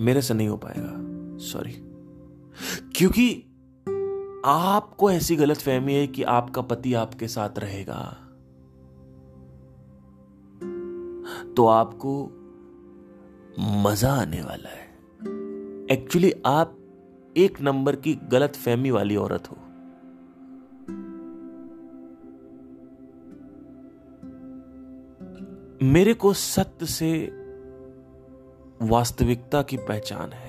मेरे 0.00 0.22
से 0.22 0.34
नहीं 0.34 0.48
हो 0.48 0.56
पाएगा। 0.56 1.08
सॉरी 1.44 1.87
क्योंकि 2.96 3.44
आपको 4.44 5.10
ऐसी 5.10 5.36
गलत 5.36 5.56
फहमी 5.56 5.94
है 5.94 6.06
कि 6.06 6.22
आपका 6.22 6.62
पति 6.62 6.94
आपके 6.94 7.28
साथ 7.28 7.58
रहेगा। 7.58 8.24
तो 11.56 11.66
आपको 11.66 12.24
मज़ा 13.60 14.12
आने 14.12 14.42
वाला 14.42 14.68
है। 14.68 14.88
एक्चुअली 15.92 16.32
आप 16.46 16.74
एक 17.36 17.60
नंबर 17.60 17.96
की 17.96 18.14
गलत 18.14 18.56
फहमी 18.56 18.90
वाली 18.90 19.16
औरत 19.16 19.50
हो। 19.50 19.56
मेरे 25.82 26.14
को 26.14 26.32
सत्य 26.32 26.86
से 26.86 27.26
वास्तविकता 28.82 29.62
की 29.62 29.76
पहचान 29.76 30.32
है। 30.32 30.47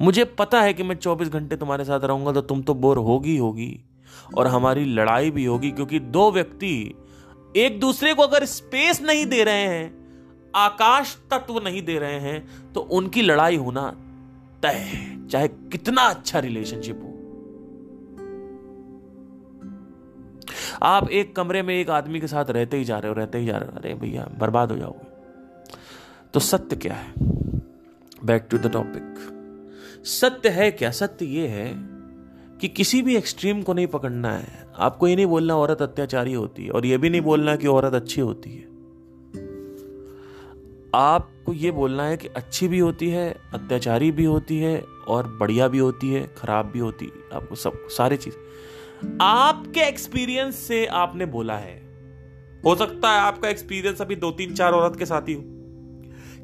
मुझे 0.00 0.24
पता 0.38 0.60
है 0.62 0.74
कि 0.74 0.82
मैं 0.82 0.96
24 0.96 1.28
घंटे 1.28 1.56
तुम्हारे 1.56 1.84
साथ 1.84 2.00
रहूँगा 2.00 2.32
तो 2.32 2.40
तुम 2.42 2.62
तो 2.62 2.74
बोर 2.74 2.98
होगी 2.98 3.36
होगी 3.36 3.84
और 4.36 4.46
हमारी 4.46 4.84
लड़ाई 4.84 5.30
भी 5.30 5.44
होगी, 5.44 5.70
क्योंकि 5.70 5.98
दो 6.00 6.30
व्यक्ति 6.32 6.94
एक 7.54 7.78
दूसरे 7.80 8.14
को 8.14 8.22
अगर 8.22 8.44
स्पेस 8.44 9.02
नहीं 9.02 9.26
दे 9.26 9.42
रहे 9.44 9.66
हैं, 9.66 9.92
आकाश 10.54 11.16
तत्व 11.30 11.58
नहीं 11.64 11.82
दे 11.82 11.98
रहे 11.98 12.18
हैं 12.20 12.72
तो 12.72 12.80
उनकी 12.80 13.22
लड़ाई 13.22 13.56
होना 13.56 13.90
तय 14.62 14.76
है, 14.84 15.26
चाहे 15.28 15.48
कितना 15.48 16.02
अच्छा 16.02 16.38
रिलेशनशिप 16.38 17.00
हो। 17.02 17.10
आप 20.82 21.10
एक 21.10 21.34
कमरे 21.36 21.62
में 21.62 21.74
एक 21.74 21.90
आदमी 21.90 22.20
के 22.20 22.26
साथ 22.26 22.50
रहते 22.50 22.76
ही 22.76 22.84
जा 22.84 22.98
रहे 22.98 23.08
हो, 23.08 23.14
रहते 23.14 23.38
ही 23.38 23.46
जा 23.46 23.56
रहे 23.56 23.70
हो, 23.70 23.76
अरे 23.76 23.94
भैया, 23.94 24.26
बर्बाद 24.38 24.72
हो 24.72 24.76
जाओगे। 24.76 25.12
तो 26.34 26.40
सत्य 26.40 26.76
क्या 26.76 26.94
है? 26.94 27.12
बैक 28.24 28.46
टू 28.50 28.58
द 28.58 28.72
टॉपिक 28.72 29.33
सत्य 30.04 30.48
है 30.48 30.70
क्या? 30.70 30.90
सत्य 30.90 31.24
ये 31.24 31.46
है 31.46 31.74
कि 32.60 32.68
किसी 32.68 33.02
भी 33.02 33.16
एक्सट्रीम 33.16 33.62
को 33.62 33.72
नहीं 33.72 33.86
पकड़ना 33.86 34.32
है। 34.32 34.66
आपको 34.76 35.08
ये 35.08 35.16
नहीं 35.16 35.26
बोलना 35.26 35.56
औरत 35.56 35.82
अत्याचारी 35.82 36.32
होती 36.32 36.64
है 36.64 36.70
और 36.70 36.86
ये 36.86 36.98
भी 36.98 37.10
नहीं 37.10 37.20
बोलना 37.20 37.56
कि 37.56 37.66
औरत 37.66 37.94
अच्छी 37.94 38.20
होती 38.20 38.50
है। 38.50 38.62
आपको 40.94 41.52
ये 41.52 41.70
बोलना 41.70 42.04
है 42.04 42.16
कि 42.16 42.28
अच्छी 42.28 42.68
भी 42.68 42.78
होती 42.78 43.08
है, 43.08 43.36
अत्याचारी 43.54 44.12
भी 44.12 44.24
होती 44.24 44.58
है 44.58 44.84
और 45.08 45.36
बढ़िया 45.40 45.68
भी 45.68 45.78
होती 45.78 46.12
है, 46.12 46.34
खराब 46.38 46.66
भी 46.66 46.78
होती 46.78 47.04
है। 47.04 47.12
आपको 47.34 47.54
सब, 47.54 47.88
सारी 47.88 48.16
चीज़। 48.16 48.34
आपके 49.20 49.80
एक्सपीरियंस 49.80 50.56
से 50.56 50.86
आपने 50.86 51.26
बोला 51.26 51.56
है। 51.56 51.82
हो 52.64 52.76
सकता 52.76 53.10
है 53.10 53.18
आपका 53.18 53.48
एक्सपीरियंस 53.48 54.02
अभी 54.02 54.16
दो 54.16 54.30
तीन 54.30 54.54
चार 54.54 54.72
औरत 54.72 54.98
के 54.98 55.06
साथ 55.06 55.22
ही 55.22 55.34
हो। 55.34 55.42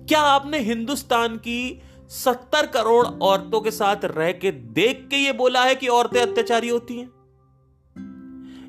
क्या 0.08 0.20
आपने 0.20 0.58
हिंदुस्तान 0.58 1.36
की 1.36 1.82
सत्तर 2.10 2.66
करोड़ 2.66 3.06
औरतों 3.06 3.60
के 3.60 3.70
साथ 3.70 3.96
रह 4.04 4.32
के 4.32 4.50
देख 4.50 5.06
के 5.10 5.16
ये 5.16 5.32
बोला 5.32 5.64
है 5.64 5.74
कि 5.74 5.88
औरतें 5.88 6.20
अत्याचारी 6.22 6.68
होती 6.68 6.98
हैं। 6.98 7.10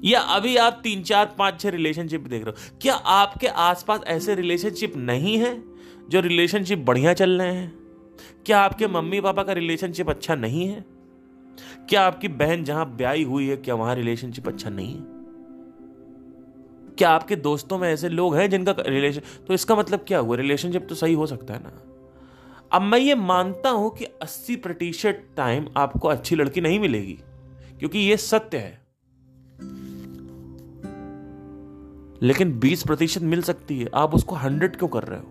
या 0.04 0.20
अभी 0.20 0.58
आप 0.58 0.80
तीन, 0.84 1.04
चार, 1.04 1.36
पाँच, 1.38 1.62
छह 1.62 1.70
रिलेशनशिप 1.70 2.22
देख 2.22 2.46
रहे 2.46 2.52
हो। 2.52 2.78
क्या 2.82 2.96
आपके 2.96 3.48
आसपास 3.48 4.02
ऐसे 4.08 4.36
रिलेशनशिप 4.36 4.94
नहीं 4.96 5.38
है 5.38 5.64
जो 6.10 6.20
रिलेशनशिप 6.20 6.80
बढ़िया 6.80 7.14
चल 7.14 7.42
रहे 7.42 7.54
हैं? 7.54 7.80
क्या 8.46 8.60
आपके 8.60 8.88
मम्मी 8.88 9.22
पापा 9.22 9.44
का 9.44 9.54
रिलेशनशिप 9.54 10.10
अच्छा 10.10 10.36
नहीं 10.36 10.68
है? 10.68 10.86
क्या 11.90 12.02
आपकी 12.02 12.28
बहन 12.28 12.64
जहाँ 12.64 12.96
ब्याई 12.96 13.24
हुई 13.24 13.48
है, 13.48 13.58
क्या 13.58 13.76
वहाँ 13.76 13.96
रिलेशनशिप 13.96 14.48
अच्छा 14.48 14.70
नहीं 14.70 14.94
है? 14.96 15.02
क्या 16.98 17.10
आपके 17.10 17.36
दोस्तों 17.36 17.78
में 17.78 17.94
ऐसे 17.94 18.10
लोग 18.10 18.36
हैं 18.36 18.50
जिनका 18.50 18.76
रिलेशन 18.80 19.22
तो 19.48 19.54
इसका 19.54 19.76
मतलब 19.76 20.06
क्या 20.08 20.20
हुआ? 20.20 20.36
रिलेशनशिप 20.36 20.86
तो 20.90 20.96
सही 20.96 21.14
हो 21.14 21.26
सकता 21.26 21.54
है 21.54 21.64
ना। 21.64 21.91
अब 22.74 22.82
मैं 22.82 23.00
ये 23.00 23.16
मानता 23.16 23.70
हूँ 23.70 23.96
कि 23.96 24.06
80 24.06 24.56
प्रतिशत 24.56 25.24
टाइम 25.38 25.68
आपको 25.78 26.08
अच्छी 26.08 26.36
लड़की 26.36 26.62
नहीं 26.62 26.80
मिलेगी, 26.80 27.20
क्योंकि 27.80 28.00
ये 28.00 28.18
सत्य 28.18 28.58
है। 28.58 28.82
लेकिन 32.22 32.60
20 32.60 32.84
प्रतिशत 32.84 33.22
मिल 33.22 33.42
सकती 33.42 33.80
है, 33.80 33.90
आप 33.96 34.16
उसको 34.16 34.36
100 34.36 34.78
क्यों 34.78 34.90
कर 34.90 35.04
रहे 35.04 35.20
हो? 35.20 35.28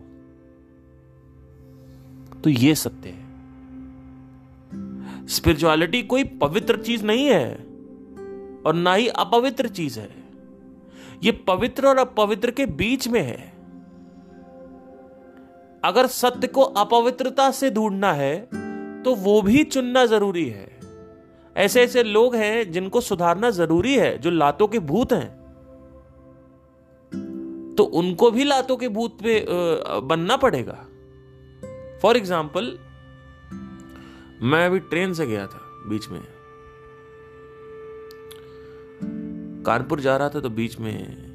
तो 2.41 2.51
ये 2.51 2.75
सत्य 2.75 3.09
है। 3.09 3.31
स्पिरिचुअलिटी 5.27 6.03
कोई 6.03 6.25
पवित्र 6.25 6.83
चीज़ 6.83 7.05
नहीं 7.05 7.27
है, 7.27 7.55
और 8.67 8.75
ना 8.75 8.95
ही 8.95 9.09
अपवित्र 9.09 9.69
चीज़ 9.69 10.01
है। 10.01 10.25
ये 11.25 11.33
पवित्र 11.33 11.87
और 11.87 11.99
अपवित्र 11.99 12.51
के 12.51 12.67
बीच 12.67 13.09
में 13.09 13.23
है। 13.23 13.50
अगर 15.83 16.07
सत्य 16.09 16.47
को 16.47 16.63
अपवित्रता 16.63 17.51
से 17.51 17.71
ढूंढना 17.71 18.13
है 18.13 18.37
तो 19.03 19.15
वो 19.17 19.41
भी 19.43 19.63
चुनना 19.65 20.05
ज़रूरी 20.07 20.49
है। 20.49 20.69
ऐसे 21.57 21.83
ऐसे 21.83 22.03
लोग 22.03 22.35
हैं 22.37 22.71
जिनको 22.73 23.01
सुधारना 23.01 23.51
ज़रूरी 23.51 23.95
है, 23.95 24.17
जो 24.19 24.31
लातों 24.31 24.67
के 24.69 24.79
भूत 24.81 25.13
हैं। 25.13 25.39
तो 27.77 27.85
उनको 27.95 28.31
भी 28.31 28.45
लातों 28.45 28.77
के 28.77 28.89
भूत 28.89 29.19
पे 29.23 29.45
बनना 30.03 30.37
पड़ेगा। 30.37 30.79
फॉर 32.03 32.17
एग्ज़ाम्पल 32.17 32.77
मैं 34.43 34.65
अभी 34.67 34.79
ट्रेन 34.81 35.13
से 35.13 35.27
गया 35.27 35.47
था 35.47 35.61
बीच 35.89 36.09
में। 36.09 36.21
कानपुर 39.65 40.01
जा 40.01 40.17
रहा 40.17 40.29
था 40.29 40.41
तो 40.41 40.51
बीच 40.51 40.79
में 40.81 41.30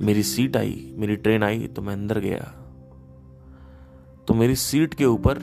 मेरी 0.00 0.22
सीट 0.22 0.56
आई, 0.56 0.94
मेरी 0.96 1.16
ट्रेन 1.16 1.42
आई 1.42 1.66
तो 1.66 1.82
मैं 1.82 1.92
अंदर 1.92 2.18
गया। 2.18 2.44
तो 4.28 4.34
मेरी 4.34 4.54
सीट 4.54 4.94
के 4.94 5.04
ऊपर 5.04 5.38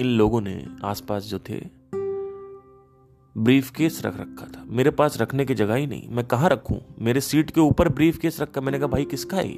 इन 0.00 0.06
लोगों 0.06 0.40
ने 0.40 0.66
आसपास 0.84 1.24
जो 1.24 1.38
थे 1.38 1.60
ब्रीफ 3.36 3.70
केस 3.70 4.02
रख 4.04 4.20
रखा 4.20 4.46
था। 4.46 4.64
मेरे 4.66 4.90
पास 4.90 5.20
रखने 5.20 5.44
की 5.44 5.54
जगह 5.54 5.74
ही 5.74 5.86
नहीं। 5.86 6.08
मैं 6.08 6.24
कहाँ 6.24 6.48
रखूँ? 6.48 6.80
मेरे 6.98 7.20
सीट 7.20 7.50
के 7.50 7.60
ऊपर 7.60 7.88
ब्रीफ 7.88 8.18
केस 8.18 8.40
रखा 8.40 8.60
मैंने 8.60 8.78
कहा, 8.78 8.86
भाई, 8.86 9.04
किसका 9.04 9.36
है 9.36 9.56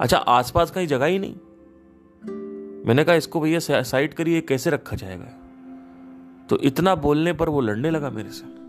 अच्छा 0.00 0.16
आसपास 0.16 0.70
कहीं 0.70 0.86
जगह 0.86 1.06
ही 1.06 1.18
नहीं। 1.18 1.34
मैंने 2.86 3.04
कहा, 3.04 3.14
इसको 3.14 3.40
भैया 3.40 3.82
साइड 3.82 4.14
करिए, 4.14 4.40
कैसे 4.40 4.70
रखा 4.70 4.96
जाएगा? 4.96 5.32
तो 6.48 6.58
इतना 6.58 6.94
बोलने 6.94 7.32
पर 7.32 7.48
वो 7.48 7.60
लड़ने 7.60 7.90
लगा 7.90 8.10
मेरे 8.10 8.30
से 8.30 8.63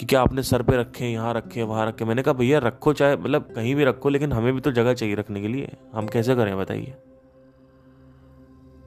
कि 0.00 0.06
क्या 0.06 0.20
आपने 0.20 0.42
सर 0.42 0.62
पे 0.62 0.76
रखे 0.76 1.06
यहाँ 1.06 1.34
रखे 1.34 1.62
वहाँ 1.62 1.86
रखे 1.86 2.04
मैंने 2.04 2.22
कहा, 2.22 2.34
भैया, 2.34 2.58
रखो 2.58 2.92
चाहे 2.92 3.16
मतलब 3.16 3.42
कहीं 3.42 3.74
भी 3.74 3.84
रखो, 3.84 4.08
लेकिन 4.08 4.32
हमें 4.32 4.54
भी 4.54 4.60
तो 4.60 4.72
जगह 4.72 4.94
चाहिए 4.94 5.14
रखने 5.14 5.40
के 5.40 5.48
लिए। 5.48 5.76
हम 5.94 6.06
कैसे 6.06 6.34
करें, 6.34 6.58
बताइए? 6.58 6.94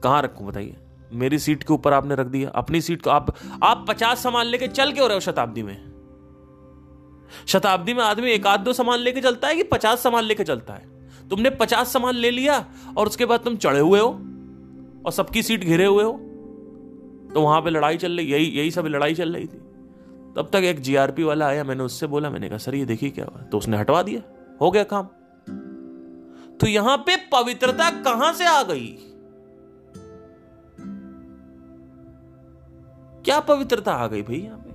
कहाँ 0.02 0.22
रखूँ, 0.22 0.46
बताइए? 0.46 0.76
मेरी 1.12 1.38
सीट 1.38 1.62
के 1.62 1.72
ऊपर 1.72 1.92
आपने 1.92 2.14
रख 2.14 2.26
दिया। 2.26 2.50
अपनी 2.50 2.80
सीट 2.80 3.02
को 3.02 3.10
आप 3.10 3.34
आप 3.62 3.84
पचास 3.88 4.22
सामान 4.22 4.46
लेके 4.46 4.68
चल 4.68 4.92
के 4.92 5.00
हो 5.00 5.06
रहे 5.06 5.16
हो 5.16 5.20
शताब्दी 5.20 5.62
में? 5.62 5.92
शताब्दी 7.46 7.94
में 7.94 8.04
आदमी 8.04 8.30
एक 8.30 8.46
आध 8.46 8.60
दो 8.60 8.72
सामान 8.72 8.98
लेके 8.98 9.20
चलता 9.20 9.48
है 9.48 9.56
कि 9.56 9.62
पचास 9.62 10.02
सामान 10.02 10.24
लेके 10.24 10.44
चलता 10.44 10.74
है? 10.74 10.88
तुमने 11.28 11.50
पचास 11.50 11.92
सामान 11.92 12.14
ले 12.14 12.30
लिया 12.30 12.66
और 12.96 13.06
उसके 13.06 13.26
बाद 13.26 13.40
तुम 13.40 13.56
चढ़े 13.56 13.80
हुए 13.80 14.00
हो 14.00 14.08
और 15.06 15.12
सबकी 15.12 15.42
सीट 15.42 15.64
घिरे 15.64 15.84
हुए 15.84 16.04
हो? 16.04 16.12
तो 17.34 17.40
वहाँ 17.40 17.60
पे 17.62 17.70
लड़ाई 17.70 17.96
चल 17.96 18.12
रही, 18.12 18.26
यही 18.26 18.44
यही 18.44 18.70
सब 18.70 18.86
लड़ाई 18.86 19.14
चल 19.14 19.32
रही 19.34 19.46
थी। 19.46 19.62
तब 20.36 20.50
तक 20.52 20.56
एक 20.56 20.80
जीआरपी 20.80 21.22
वाला 21.22 21.46
आया, 21.46 21.64
मैंने 21.64 21.82
उससे 21.82 22.06
बोला, 22.06 22.30
मैंने 22.30 22.48
कहा, 22.48 22.58
सर, 22.58 22.74
ये 22.74 22.84
देखिए 22.84 23.10
क्या 23.10 23.24
हुआ? 23.24 23.42
तो 23.42 23.58
उसने 23.58 23.76
हटवा 23.76 24.02
दिया। 24.02 24.22
हो 24.60 24.70
गया 24.70 24.84
काम। 24.84 25.08
तो 26.58 26.66
यहाँ 26.66 26.96
पे 26.96 27.16
पवित्रता 27.16 27.90
कहाँ 27.90 28.32
से 28.32 28.46
आ 28.46 28.62
गई? 28.62 28.86
क्या 33.24 33.40
पवित्रता 33.40 33.92
आ 33.92 34.06
गई 34.06 34.22
भाई 34.22 34.36
यहाँ 34.36 34.58
पे? 34.58 34.70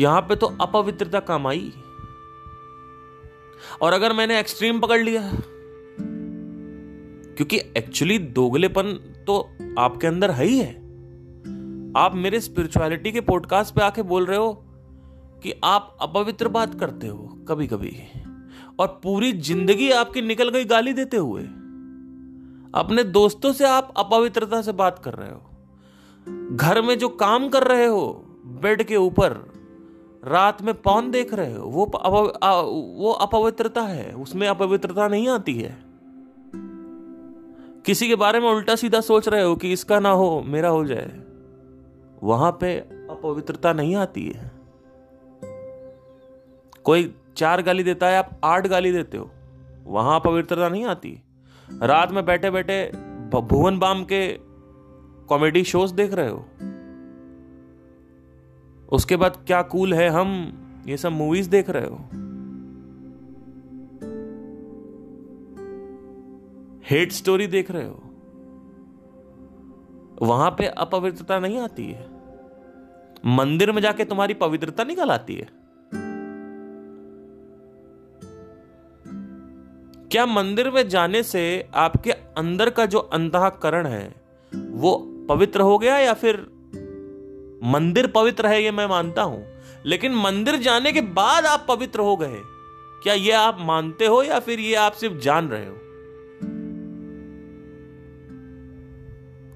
यहाँ 0.00 0.20
पे 0.20 0.36
तो 0.36 0.46
अपवित्रता 0.46 1.20
काम 1.20 1.46
आई। 1.46 1.72
और 3.80 3.92
अगर 3.92 4.12
मैंने 4.12 4.40
एक्सट्रीम 4.40 4.80
पकड़ 4.80 5.00
लिया 5.00 5.22
क्योंकि 7.36 7.56
एक्चुअली 7.76 8.18
दोगलेपन 8.18 8.92
तो 9.26 9.38
आपके 9.78 10.06
अंदर 10.06 10.30
है 10.30 10.44
ही 10.44 10.58
है। 10.58 10.72
आप 11.96 12.12
मेरे 12.14 12.40
स्पिरिचुअलिटी 12.40 13.12
के 13.12 13.20
पॉडकास्ट 13.20 13.74
पे 13.74 13.82
आके 13.82 14.02
बोल 14.02 14.26
रहे 14.26 14.38
हो 14.38 14.52
कि 15.42 15.60
आप 15.64 15.96
अपवित्र 16.00 16.48
बात 16.48 16.74
करते 16.80 17.06
हो 17.06 17.44
कभी 17.48 17.66
कभी 17.66 17.96
और 18.78 19.00
पूरी 19.02 19.32
ज़िंदगी 19.32 19.90
आपकी 19.90 20.22
निकल 20.22 20.48
गई 20.48 20.64
गाली 20.64 20.92
देते 20.92 21.16
हुए। 21.16 21.42
अपने 22.74 23.04
दोस्तों 23.04 23.52
से 23.52 23.64
आप 23.64 23.92
अपवित्रता 23.96 24.62
से 24.62 24.72
बात 24.72 24.98
कर 24.98 25.14
रहे 25.14 25.30
हो। 25.30 26.56
घर 26.56 26.82
में 26.82 26.98
जो 26.98 27.08
काम 27.08 27.48
कर 27.48 27.62
रहे 27.62 27.86
हो 27.86 28.24
बेड 28.62 28.82
के 28.82 28.96
ऊपर 28.96 29.32
रात 30.24 30.62
में 30.62 30.74
पौन 30.74 31.10
देख 31.10 31.34
रहे 31.34 31.54
हो 31.54 31.66
वो 31.66 31.84
अपव, 31.84 32.32
आ, 32.42 32.60
वो 32.60 33.12
अपवित्रता 33.12 33.82
है 33.82 34.12
उसमें 34.12 34.48
अपवित्रता 34.48 35.08
नहीं 35.08 35.28
आती 35.28 35.54
है। 35.54 35.83
किसी 37.84 38.08
के 38.08 38.14
बारे 38.14 38.40
में 38.40 38.48
उल्टा 38.48 38.76
सीधा 38.76 39.00
सोच 39.00 39.28
रहे 39.28 39.42
हो 39.42 39.56
कि 39.56 39.72
इसका 39.72 40.00
ना 40.00 40.10
हो, 40.10 40.42
मेरा 40.46 40.68
हो 40.68 40.84
जाए। 40.84 41.20
वहाँ 42.22 42.58
पे 42.60 42.76
अपवित्रता 43.10 43.72
नहीं 43.72 43.96
आती 43.96 44.32
है। 44.36 44.52
कोई 46.84 47.14
चार 47.36 47.62
गाली 47.62 47.82
देता 47.82 48.06
है, 48.06 48.18
आप 48.18 48.40
आठ 48.44 48.66
गाली 48.66 48.92
देते 48.92 49.16
हो। 49.16 49.30
वहाँ 49.84 50.20
अपवित्रता 50.20 50.68
नहीं 50.68 50.84
आती। 50.84 51.22
रात 51.82 52.12
में 52.12 52.26
बैठे 52.26 52.50
बैठे 52.50 52.92
भुवन 53.40 53.78
बाम 53.78 54.04
के 54.04 54.38
कॉमेडी 55.28 55.64
शोज़ 55.64 55.94
देख 55.94 56.14
रहे 56.14 56.28
हो। 56.28 56.46
उसके 58.92 59.16
बाद 59.16 59.44
क्या 59.46 59.62
कूल 59.62 59.94
है 59.94 60.08
हम, 60.08 60.60
ये 60.86 60.96
सब 60.96 61.12
मूवीज़ 61.12 61.50
देख 61.50 61.70
रहे 61.70 61.86
हो। 61.86 62.23
हेट 66.90 67.12
स्टोरी 67.12 67.46
देख 67.46 67.70
रहे 67.70 67.84
हो? 67.84 68.02
वहाँ 70.22 70.50
पे 70.50 70.66
अपवित्रता 70.66 71.38
नहीं 71.38 71.58
आती 71.58 71.84
है। 71.86 72.06
मंदिर 73.26 73.72
में 73.72 73.82
जाके 73.82 74.04
तुम्हारी 74.04 74.34
पवित्रता 74.34 74.84
निकल 74.84 75.10
आती 75.10 75.34
है। 75.34 75.48
क्या 80.10 80.26
मंदिर 80.26 80.70
में 80.70 80.88
जाने 80.88 81.22
से 81.22 81.68
आपके 81.74 82.12
अंदर 82.12 82.70
का 82.70 82.86
जो 82.86 82.98
अंतकरण 82.98 83.86
है, 83.86 84.14
वो 84.52 84.96
पवित्र 85.28 85.60
हो 85.60 85.78
गया 85.78 85.98
या 85.98 86.14
फिर 86.14 86.36
मंदिर 87.64 88.06
पवित्र 88.06 88.46
है 88.46 88.62
ये 88.62 88.70
मैं 88.70 88.86
मानता 88.86 89.22
हूँ, 89.22 89.44
लेकिन 89.86 90.14
मंदिर 90.14 90.56
जाने 90.56 90.92
के 90.92 91.00
बाद 91.00 91.46
आप 91.46 91.66
पवित्र 91.68 92.00
हो 92.00 92.16
गए? 92.16 92.40
क्या 93.02 93.14
ये 93.14 93.32
आप 93.32 93.56
मानते 93.60 94.06
हो 94.06 94.22
या 94.22 94.38
फिर 94.38 94.60
ये 94.60 94.74
आप 94.74 94.92
सिर्फ़ 94.92 95.16
जान 95.16 95.48
रहे 95.48 95.66
हो? 95.66 95.76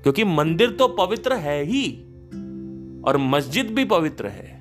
क्योंकि 0.03 0.25
मंदिर 0.25 0.71
तो 0.71 0.89
पवित्र 0.89 1.33
है 1.33 1.63
ही 1.65 2.05
और 3.05 3.17
मस्जिद 3.17 3.67
भी 3.67 3.85
पवित्र 3.85 4.27
है। 4.27 4.59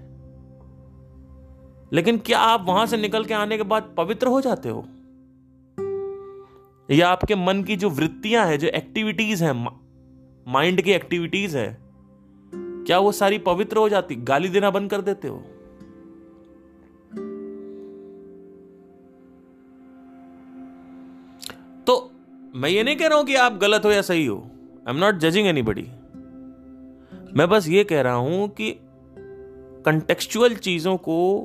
लेकिन 1.94 2.18
क्या 2.18 2.40
आप 2.40 2.66
वहाँ 2.68 2.86
से 2.86 2.98
निकल 2.98 3.26
के 3.26 3.34
आने 3.34 3.58
के 3.58 3.64
बाद 3.64 3.94
पवित्र 3.98 4.28
हो 4.28 4.42
जाते 4.42 4.70
हो? 4.70 4.86
या 6.92 7.10
आपके 7.10 7.36
मन 7.36 7.64
की 7.64 7.76
जो 7.76 7.90
वृत्तियाँ 7.90 8.46
हैं, 8.46 8.60
जो 8.60 8.68
एक्टिविटीज़ 8.68 9.44
हैं 9.44 9.78
माइंड 10.48 10.82
की 10.82 10.92
एक्टिविटीज़ 10.92 11.58
है, 11.58 11.78
क्या 12.56 13.00
वो 13.00 13.12
सारी 13.12 13.38
पवित्र 13.38 13.78
हो 13.78 13.90
जाती, 13.90 14.16
गाली 14.16 14.50
देना 14.50 14.72
बंद 14.72 14.90
कर 14.90 15.02
देते 15.02 15.28
हो? 15.28 15.38
तो 21.88 22.12
मैं 22.56 22.70
ये 22.70 22.84
नहीं 22.84 22.96
कह 22.96 23.08
रहा 23.08 23.18
हूँ 23.18 23.26
कि 23.26 23.36
आप 23.36 23.54
गलत 23.54 23.86
हो 23.86 23.92
या 23.92 24.02
सही 24.02 24.26
हो। 24.26 24.52
I 24.88 24.94
am 24.94 25.00
not 25.00 25.16
judging 25.16 25.48
anybody 25.62 25.88
मैं 27.38 27.50
बस 27.50 27.68
ये 27.68 27.84
कह 27.84 28.02
रहा 28.02 28.14
हूँ 28.14 28.50
कि 28.50 28.80
कंटेक्चुअल 29.86 30.56
चीज़ों 30.56 30.98
को 30.98 31.42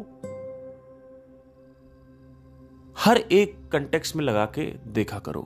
हर 2.98 3.16
एक 3.16 3.68
कंटेक्स्ट 3.72 4.16
में 4.16 4.24
लगा 4.24 4.46
के 4.46 4.74
देखा 4.86 5.18
करो। 5.18 5.40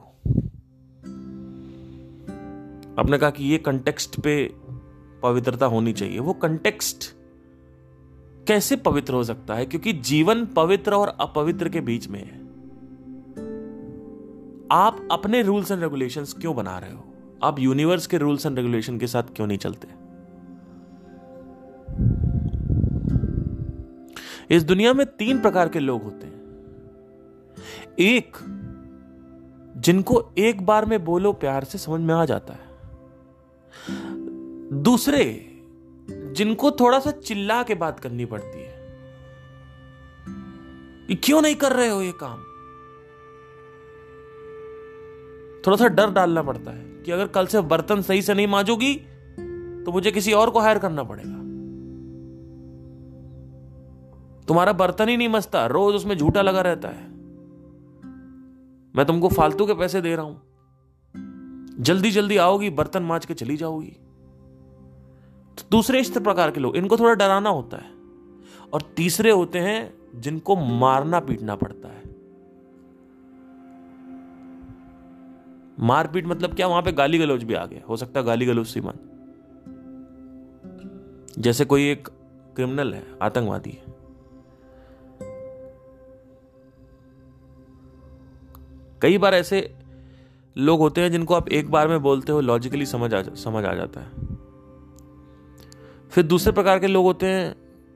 आपने 2.98 3.18
कहा 3.18 3.30
कि 3.30 3.44
ये 3.44 3.58
कंटेक्स्ट 3.58 4.20
पे 4.20 4.54
पवित्रता 5.22 5.66
होनी 5.66 5.92
चाहिए। 5.92 6.18
वो 6.18 6.32
कंटेक्स्ट 6.32 7.14
कैसे 8.48 8.76
पवित्र 8.76 9.14
हो 9.14 9.24
सकता 9.24 9.54
है? 9.54 9.66
क्योंकि 9.66 9.92
जीवन 9.92 10.46
पवित्र 10.46 10.94
और 10.94 11.08
अपवित्र 11.08 11.68
के 11.68 11.80
बीच 11.80 12.08
में 12.08 12.20
है। 12.20 12.40
आप 14.72 15.08
अपने 15.10 15.42
रूल्स 15.42 15.70
एंड 15.70 15.82
रेगुलेशंस 15.82 16.32
क्यों 16.32 16.56
बना 16.56 16.78
रहे 16.78 16.92
हो? 16.92 17.04
आप 17.42 17.58
यूनिवर्स 17.58 18.06
के 18.06 18.18
रूल्स 18.18 18.46
एंड 18.46 18.56
रेगुलेशन 18.56 18.98
के 18.98 19.06
साथ 19.06 19.22
क्यों 19.22 19.46
नहीं 19.46 19.58
चलते? 19.58 19.88
इस 24.54 24.64
दुनिया 24.64 24.94
में 24.94 25.06
तीन 25.06 25.40
प्रकार 25.40 25.68
के 25.68 25.78
लोग 25.78 26.02
होते 26.02 26.26
हैं। 26.26 26.36
एक, 27.98 28.36
जिनको 29.76 30.32
एक 30.38 30.66
बार 30.66 30.84
में 30.84 31.04
बोलो, 31.04 31.32
प्यार 31.32 31.64
से 31.64 31.78
समझ 31.78 32.00
में 32.00 32.14
आ 32.14 32.24
जाता 32.24 32.54
है। 32.54 32.66
दूसरे, 34.82 35.52
जिनको 36.10 36.70
थोड़ा 36.70 36.98
सा 36.98 37.10
चिल्ला 37.10 37.62
के 37.62 37.74
बात 37.74 38.00
करनी 38.00 38.24
पड़ती 38.24 38.62
है। 38.62 38.76
क्यों 41.24 41.42
नहीं 41.42 41.54
कर 41.54 41.72
रहे 41.72 41.88
हो 41.88 42.02
ये 42.02 42.12
काम? 42.12 42.38
थोड़ा 45.66 45.76
सा 45.76 45.88
डर 45.88 46.10
डालना 46.10 46.42
पड़ता 46.42 46.70
है। 46.70 46.95
कि 47.06 47.12
अगर 47.12 47.26
कल 47.26 47.46
से 47.46 47.60
बर्तन 47.60 48.02
सही 48.02 48.22
से 48.22 48.34
नहीं 48.34 48.46
मांजोगी 48.46 48.94
तो 49.86 49.92
मुझे 49.92 50.10
किसी 50.10 50.32
और 50.32 50.50
को 50.50 50.60
हायर 50.60 50.78
करना 50.78 51.02
पड़ेगा। 51.02 51.36
तुम्हारा 54.46 54.72
बर्तन 54.72 55.08
ही 55.08 55.16
नहीं 55.16 55.28
मचता 55.28 55.66
रोज 55.66 55.94
उसमें 55.94 56.16
झूठा 56.18 56.42
लगा 56.42 56.60
रहता 56.60 56.88
है। 56.88 57.04
मैं 58.94 59.04
तुमको 59.06 59.28
फालतू 59.28 59.66
के 59.66 59.74
पैसे 59.74 60.00
दे 60.00 60.16
रहा 60.16 60.24
हूँ। 60.24 60.42
जल्दी 61.80 62.10
जल्दी 62.10 62.36
आओगी, 62.36 62.70
बर्तन 62.70 63.02
माज 63.02 63.26
के 63.26 63.34
चली 63.34 63.56
जाओगी। 63.56 63.96
तो 65.58 65.62
दूसरे 65.70 66.00
इस 66.00 66.10
प्रकार 66.10 66.50
के 66.50 66.60
लोग, 66.60 66.76
इनको 66.76 66.96
थोड़ा 66.96 67.14
डराना 67.14 67.50
होता 67.50 67.76
है। 67.76 67.90
और 68.72 68.82
तीसरे 68.96 69.30
होते 69.30 69.58
हैं, 69.58 69.94
जिनको 70.16 70.56
मारना 70.56 71.20
पीटना 71.20 71.54
पड़ता 71.54 71.88
है। 71.88 72.05
मारपीट 75.78 76.26
मतलब 76.26 76.54
क्या? 76.54 76.66
वहाँ 76.66 76.82
पे 76.82 76.92
गाली 76.92 77.18
गलौज 77.18 77.42
भी 77.44 77.54
आ 77.54 77.64
गया। 77.66 77.80
हो 77.88 77.96
सकता 77.96 78.20
है 78.20 78.26
गाली 78.26 78.46
गलौज 78.46 78.66
सीमान 78.66 78.98
जैसे 81.38 81.64
कोई 81.64 81.90
एक 81.90 82.08
क्रिमिनल 82.56 82.94
है, 82.94 83.02
आतंकवादी 83.22 83.70
है। 83.70 83.96
कई 89.02 89.18
बार 89.18 89.34
ऐसे 89.34 89.74
लोग 90.56 90.80
होते 90.80 91.00
हैं 91.00 91.10
जिनको 91.12 91.34
आप 91.34 91.48
एक 91.48 91.70
बार 91.70 91.88
में 91.88 92.02
बोलते 92.02 92.32
हो 92.32 92.40
लॉजिकली 92.40 92.86
समझ 92.86 93.14
आ 93.14 93.22
समझ 93.22 93.64
आ 93.64 93.74
जाता 93.74 94.00
है। 94.00 94.10
फिर 96.10 96.24
दूसरे 96.24 96.52
प्रकार 96.52 96.78
के 96.78 96.86
लोग 96.86 97.04
होते 97.04 97.26
हैं, 97.26 97.54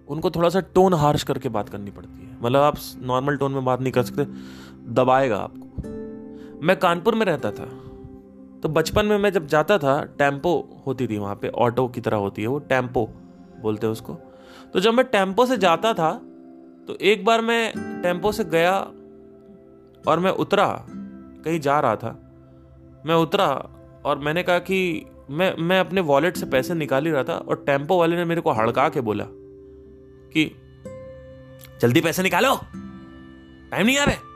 उनको 0.08 0.30
थोड़ा 0.30 0.48
सा 0.48 0.60
टोन 0.60 0.94
हार्श 0.94 1.22
करके 1.22 1.48
बात 1.48 1.68
करनी 1.68 1.90
पड़ती 1.90 2.26
है। 2.26 2.36
मतलब 2.42 2.60
आप 2.60 2.76
नॉर्मल 3.02 3.36
टोन 3.36 3.52
में 3.52 3.64
बात 3.64 3.80
नहीं 3.80 3.92
कर 3.92 4.02
सकते, 4.02 4.24
दबाएगा 4.92 5.36
आपको। 5.36 5.69
मैं 6.62 6.76
कानपुर 6.78 7.14
में 7.14 7.26
रहता 7.26 7.50
था। 7.50 7.64
तो 8.62 8.68
बचपन 8.68 9.06
में 9.06 9.18
मैं 9.18 9.32
जब 9.32 9.46
जाता 9.46 9.78
था, 9.78 10.02
टेंपो 10.18 10.82
होती 10.86 11.06
थी 11.06 11.18
वहाँ 11.18 11.34
पे, 11.34 11.48
ऑटो 11.48 11.88
की 11.88 12.00
तरह 12.00 12.16
होती 12.16 12.42
है 12.42 12.48
वो, 12.48 12.58
टेंपो 12.58 13.06
बोलते 13.60 13.86
हैं 13.86 13.92
उसको। 13.92 14.14
तो 14.72 14.80
जब 14.80 14.94
मैं 14.94 15.04
टेंपो 15.06 15.46
से 15.46 15.56
जाता 15.56 15.92
था 15.94 16.12
तो 16.88 16.96
एक 17.00 17.24
बार 17.24 17.40
मैं 17.40 17.72
टेंपो 18.02 18.32
से 18.32 18.44
गया 18.44 18.78
और 20.08 20.18
मैं 20.18 20.30
उतरा, 20.30 20.86
कहीं 21.44 21.60
जा 21.60 21.80
रहा 21.80 21.96
था। 21.96 22.10
मैं 23.06 23.14
उतरा 23.14 23.48
और 24.04 24.18
मैंने 24.18 24.42
कहा 24.42 24.58
कि 24.58 25.06
मैं 25.30 25.54
मैं 25.58 25.80
अपने 25.80 26.00
वॉलेट 26.00 26.36
से 26.36 26.46
पैसे 26.46 26.74
निकाल 26.74 27.06
ही 27.06 27.12
रहा 27.12 27.24
था 27.24 27.34
और 27.34 27.62
टेंपो 27.66 27.98
वाले 27.98 28.16
ने 28.16 28.24
मेरे 28.24 28.40
को 28.40 28.52
हड़का 28.52 28.88
के 28.88 29.00
बोला 29.00 29.24
कि, 29.28 30.50
जल्दी 31.80 32.00
पैसे 32.00 32.22
निकालो 32.22 32.54
टाइम 33.70 33.86
नहीं 33.86 33.98
आ 33.98 34.04
रहे। 34.04 34.29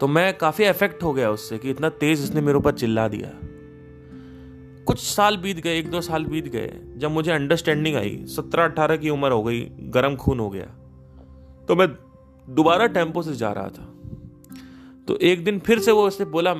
तो 0.00 0.08
मैं 0.08 0.36
काफ़ी 0.38 0.64
इफ़ेक्ट 0.64 1.02
हो 1.02 1.12
गया 1.12 1.30
उससे 1.30 1.58
कि 1.58 1.70
इतना 1.70 1.88
तेज 2.00 2.22
उसने 2.22 2.40
मेरे 2.40 2.58
ऊपर 2.58 2.72
चिल्ला 2.74 3.06
दिया। 3.08 3.30
कुछ 4.84 4.98
साल 5.00 5.36
बीत 5.36 5.56
गए, 5.56 5.78
एक 5.78 5.90
दो 5.90 6.00
साल 6.00 6.24
बीत 6.24 6.48
गए, 6.48 6.72
जब 6.96 7.10
मुझे 7.10 7.30
अंडरस्टैंडिंग 7.32 7.96
आई, 7.96 8.24
सत्रह 8.26 8.64
अट्ठारह 8.64 8.96
की 8.96 9.10
उम्र 9.10 9.30
हो 9.32 9.42
गई, 9.42 9.60
गर्म 9.90 10.16
खून 10.16 10.40
हो 10.40 10.48
गया 10.50 10.66
तो 11.68 11.76
मैं 11.76 11.88
दोबारा 12.46 12.86
टेंपो 12.88 13.22
से 13.22 13.34
जा 13.34 13.52
रहा 13.52 13.68
था। 13.68 13.86
तो 15.08 15.16
एक 15.22 15.44
दिन 15.44 15.58
फिर 15.58 15.78
से 15.78 15.92
वो 15.92 16.06
उसने 16.06 16.26
बोला, 16.26 16.54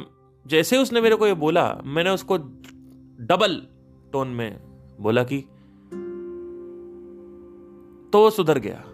जैसे 0.47 0.77
उसने 0.79 1.01
मेरे 1.01 1.17
को 1.17 1.27
ये 1.27 1.35
बोला, 1.37 1.67
मैंने 1.85 2.11
उसको 2.11 2.37
डबल 3.27 3.61
टोन 4.13 4.29
में 4.29 4.61
बोला 5.01 5.23
कि 5.25 5.41
तो 8.13 8.23
वो 8.23 8.31
सुधर 8.31 8.59
गया, 8.59 8.85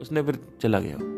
उसने 0.00 0.22
फिर 0.22 0.38
चला 0.60 0.80
गया। 0.80 1.13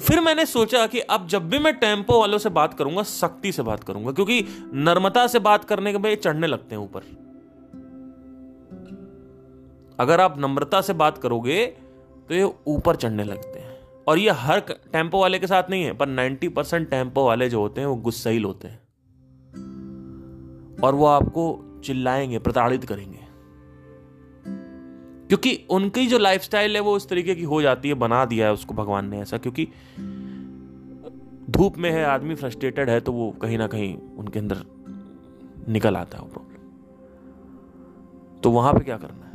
फिर 0.00 0.20
मैंने 0.20 0.46
सोचा 0.46 0.86
कि 0.86 1.00
अब 1.00 1.26
जब 1.26 1.48
भी 1.48 1.58
मैं 1.58 1.74
टेंपो 1.74 2.20
वालों 2.20 2.38
से 2.38 2.48
बात 2.48 2.74
करूँगा, 2.74 3.02
सख्ती 3.02 3.52
से 3.52 3.62
बात 3.62 3.84
करूँगा, 3.84 4.12
क्योंकि 4.12 4.44
नर्मता 4.74 5.26
से 5.26 5.38
बात 5.38 5.64
करने 5.64 5.92
के 5.92 5.98
बाद 5.98 6.14
चढ़ने 6.14 6.46
लगते 6.46 6.74
हैं 6.74 6.82
ऊपर। 6.82 7.00
अगर 10.00 10.20
आप 10.20 10.38
नम्रता 10.38 10.80
से 10.80 10.92
बात 10.92 11.18
करोगे 11.18 11.66
तो 12.28 12.34
ये 12.34 12.52
ऊपर 12.66 12.96
चढ़ने 12.96 13.24
लगते 13.24 13.58
हैं। 13.58 13.80
और 14.08 14.18
ये 14.18 14.30
हर 14.30 14.60
टेंपो 14.60 15.20
वाले 15.20 15.38
के 15.38 15.46
साथ 15.46 15.70
नहीं 15.70 15.84
है, 15.84 15.92
पर 15.92 16.08
90 16.08 16.48
परसेंट 16.48 16.90
टेंपो 16.90 17.26
वाले 17.26 17.48
जो 17.48 17.60
होते 17.60 17.80
हैं, 17.80 17.88
वो 17.88 17.96
गुस्सैल 17.96 18.44
होते 18.44 18.68
हैं। 18.68 18.80
और 20.82 20.94
वो 20.94 21.06
आपको 21.06 21.64
चिल्लाएँगे, 21.84 22.38
प्रताड़ित 22.38 22.84
करेंगे। 22.84 23.19
क्योंकि 25.30 25.50
उनकी 25.70 26.06
जो 26.06 26.18
लाइफस्टाइल 26.18 26.74
है 26.74 26.80
वो 26.80 26.94
उस 26.96 27.08
तरीके 27.08 27.34
की 27.34 27.42
हो 27.42 27.62
जाती 27.62 27.88
है, 27.88 27.94
बना 27.94 28.24
दिया 28.24 28.46
है 28.46 28.52
उसको 28.52 28.74
भगवान 28.74 29.08
ने 29.08 29.20
ऐसा, 29.20 29.38
क्योंकि 29.38 29.64
धूप 31.50 31.78
में 31.78 31.90
है, 31.90 32.04
आदमी 32.04 32.34
फ्रस्ट्रेटेड 32.34 32.90
है 32.90 33.00
तो 33.00 33.12
वो 33.12 33.30
कहीं 33.42 33.58
ना 33.58 33.66
कहीं 33.66 33.96
उनके 34.18 34.38
अंदर 34.38 34.56
निकल 35.68 35.96
आता 35.96 36.18
है 36.18 36.24
वो 36.24 36.30
प्रॉब्लम 36.30 36.50
तो 38.40 38.50
वहाँ 38.50 38.72
पे 38.74 38.80
क्या 38.80 38.96
करना 38.96 39.24
है? 39.24 39.30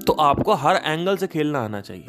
तो 0.00 0.12
आपको 0.12 0.54
हर 0.54 0.76
एंगल 0.76 1.16
से 1.16 1.26
खेलना 1.26 1.60
आना 1.60 1.80
चाहिए। 1.80 2.04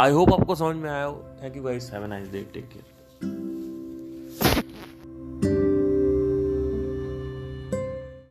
आई 0.00 0.10
होप 0.10 0.32
आपको 0.32 0.54
समझ 0.54 0.76
में 0.76 0.90
आया 0.90 1.04
हो। 1.04 1.16
Thank 1.42 1.56
you 1.56 1.62
guys 1.62 1.90
have 1.92 2.02
a 2.02 2.06
nice 2.06 2.28
day 2.32 2.42
take 2.54 2.68
care 2.68 3.63